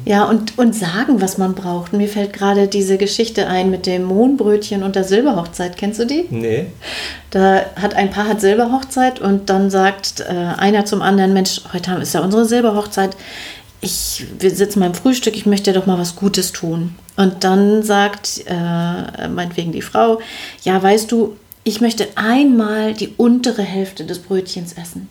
Ja, 0.05 0.23
und, 0.25 0.57
und 0.57 0.73
sagen, 0.73 1.21
was 1.21 1.37
man 1.37 1.53
braucht. 1.53 1.93
Mir 1.93 2.07
fällt 2.07 2.33
gerade 2.33 2.67
diese 2.67 2.97
Geschichte 2.97 3.45
ein 3.47 3.69
mit 3.69 3.85
dem 3.85 4.03
Mohnbrötchen 4.05 4.81
und 4.83 4.95
der 4.95 5.03
Silberhochzeit. 5.03 5.77
Kennst 5.77 5.99
du 5.99 6.05
die? 6.05 6.25
Nee. 6.31 6.67
Da 7.31 7.61
hat 7.75 7.93
ein 7.95 8.09
Paar 8.09 8.27
hat 8.27 8.41
Silberhochzeit 8.41 9.19
und 9.19 9.49
dann 9.49 9.69
sagt 9.69 10.21
äh, 10.21 10.33
einer 10.57 10.85
zum 10.85 11.01
anderen, 11.01 11.33
Mensch, 11.33 11.61
heute 11.73 11.91
haben- 11.91 12.01
ist 12.01 12.13
ja 12.13 12.21
unsere 12.21 12.45
Silberhochzeit. 12.45 13.15
Ich, 13.85 14.25
wir 14.39 14.49
sitzen 14.49 14.79
beim 14.79 14.95
Frühstück, 14.95 15.35
ich 15.35 15.45
möchte 15.45 15.71
doch 15.71 15.85
mal 15.85 15.99
was 15.99 16.15
Gutes 16.15 16.51
tun. 16.51 16.95
Und 17.17 17.43
dann 17.43 17.83
sagt 17.83 18.43
äh, 18.47 19.27
meinetwegen 19.27 19.71
die 19.71 19.83
Frau, 19.83 20.19
ja, 20.63 20.81
weißt 20.81 21.11
du, 21.11 21.37
ich 21.63 21.81
möchte 21.81 22.07
einmal 22.15 22.93
die 22.93 23.13
untere 23.17 23.61
Hälfte 23.61 24.03
des 24.03 24.19
Brötchens 24.19 24.73
essen. 24.73 25.07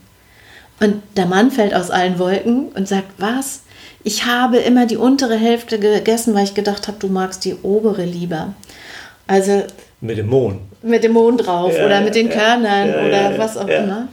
Und 0.81 1.03
der 1.17 1.27
Mann 1.27 1.51
fällt 1.53 1.73
aus 1.75 1.91
allen 1.91 2.19
Wolken 2.19 2.67
und 2.75 2.89
sagt, 2.89 3.13
was? 3.19 3.63
Ich 4.03 4.27
habe 4.27 4.59
immer 4.59 4.87
die 4.87 4.97
untere 4.97 5.37
Hälfte 5.37 5.79
gegessen, 5.79 6.35
weil 6.35 6.45
ich 6.45 6.55
gedacht 6.55 6.89
habe, 6.89 6.99
du 6.99 7.07
magst 7.09 7.45
die 7.45 7.55
obere 7.63 8.05
lieber. 8.05 8.55
Also 9.27 9.63
Mit 10.01 10.19
dem 10.19 10.29
Mohn. 10.29 10.61
mit 10.83 11.03
dem 11.05 11.13
Mond 11.13 11.47
drauf 11.47 11.73
Ja, 11.77 11.87
oder 11.87 12.01
mit 12.03 12.15
den 12.15 12.29
ja, 12.29 12.35
Körnern 12.35 12.89
ja, 12.89 13.07
oder 13.07 13.39
was 13.39 13.57
auch 13.57 13.69
immer. 13.69 14.09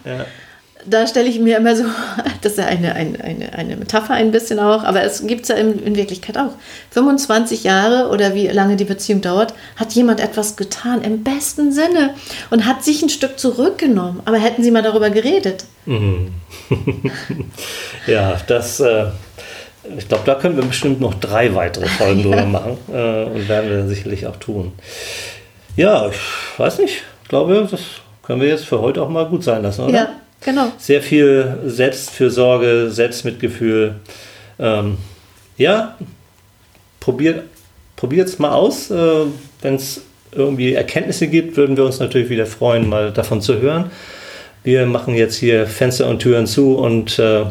Da 0.86 1.06
stelle 1.06 1.30
ich 1.30 1.39
mir 1.39 1.58
immer 1.58 1.76
so, 1.76 1.84
das 2.41 2.54
ist 2.54 2.58
ja 2.58 2.65
eine, 2.65 2.96
eine, 2.96 3.24
eine, 3.24 3.54
eine 3.54 3.76
Metapher 3.76 4.13
ein 4.13 4.32
bisschen 4.32 4.60
auch, 4.60 4.84
aber 4.84 5.04
es 5.04 5.26
gibt 5.26 5.44
es 5.44 5.50
ja 5.50 5.56
in, 5.56 5.84
in 5.84 5.96
Wirklichkeit 5.96 6.38
auch. 6.38 6.52
25 6.91 7.63
Jahre 7.63 8.10
oder 8.10 8.34
wie 8.34 8.48
lange 8.48 8.76
die 8.76 8.86
Beziehung 8.86 9.22
dauert, 9.22 9.54
hat 9.76 9.94
jemand 9.94 10.20
etwas 10.20 10.56
getan 10.56 11.02
im 11.04 11.24
besten 11.24 11.72
Sinne 11.72 12.15
und 12.50 12.65
hat 12.65 12.84
sich 12.84 13.02
ein 13.02 13.10
Stück 13.10 13.39
zurückgenommen. 13.39 14.22
Aber 14.26 14.38
hätten 14.38 14.63
sie 14.63 14.72
mal 14.72 14.84
darüber 14.84 15.10
geredet. 15.10 15.65
Ja, 18.08 18.38
das, 18.48 18.80
äh, 18.80 19.06
ich 19.98 20.08
glaube, 20.08 20.24
da 20.26 20.36
können 20.36 20.56
wir 20.56 20.63
bestimmt 20.63 21.00
noch 21.00 21.13
drei 21.15 21.54
weitere 21.56 21.88
Folgen 21.88 22.24
drüber 22.24 22.46
machen 22.46 22.78
äh, 22.91 23.26
und 23.26 23.48
werden 23.48 23.70
wir 23.70 23.88
sicherlich 23.88 24.28
auch 24.28 24.38
tun. 24.38 24.74
Ja, 25.76 26.10
ich 26.10 26.60
weiß 26.60 26.80
nicht, 26.80 27.04
ich 27.24 27.30
glaube, 27.30 27.67
das 27.70 27.82
können 28.24 28.41
wir 28.41 28.50
jetzt 28.50 28.65
für 28.65 28.82
heute 28.82 29.02
auch 29.02 29.10
mal 29.10 29.26
gut 29.26 29.44
sein 29.44 29.63
lassen, 29.63 29.86
oder? 29.86 29.94
Ja, 29.94 30.10
genau. 30.42 30.72
Sehr 30.78 31.02
viel 31.02 31.60
Selbstfürsorge, 31.66 32.90
Selbstmitgefühl. 32.92 33.96
Ähm, 34.60 34.98
ja, 35.58 35.98
probiert 37.00 37.48
es 38.00 38.40
mal 38.40 38.52
aus. 38.52 38.92
Äh, 38.92 39.26
Wenn 39.62 39.76
es 39.76 40.02
irgendwie 40.32 40.74
Erkenntnisse 40.74 41.28
gibt, 41.28 41.58
würden 41.58 41.78
wir 41.78 41.86
uns 41.86 42.00
natürlich 42.00 42.30
wieder 42.30 42.46
freuen, 42.46 42.88
mal 42.88 43.12
davon 43.12 43.42
zu 43.42 43.60
hören. 43.60 43.92
Wir 44.64 44.86
machen 44.86 45.16
jetzt 45.16 45.36
hier 45.36 45.68
Fenster 45.68 46.08
und 46.08 46.20
Türen 46.20 46.48
zu 46.48 46.76
und 46.76 47.18
äh, 47.20 47.46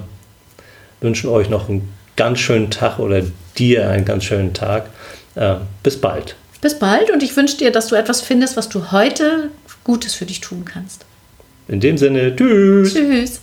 wünschen 1.01 1.29
euch 1.29 1.51
noch 1.51 1.69
einen 1.69 1.93
ganz 2.17 2.39
schönen 2.39 2.71
Tag 2.71 2.99
oder 2.99 3.23
dir 3.59 3.89
einen 3.89 4.05
ganz 4.05 4.25
schönen 4.25 4.55
Tag. 4.55 4.91
Äh, 5.35 5.57
bis 5.83 6.01
bald. 6.01 6.37
Bis 6.61 6.79
bald 6.79 7.11
und 7.11 7.23
ich 7.23 7.37
wünsche 7.37 7.57
dir, 7.57 7.73
dass 7.73 7.89
du 7.89 7.95
etwas 7.97 8.21
findest, 8.21 8.57
was 8.57 8.69
du 8.69 8.93
heute 8.93 9.51
Gutes 9.83 10.15
für 10.15 10.27
dich 10.27 10.41
tun 10.41 10.65
kannst. 10.65 11.07
In 11.71 11.79
dem 11.79 11.97
Sinne, 11.97 12.35
tschüss. 12.35 12.95
Tschüss. 12.95 13.41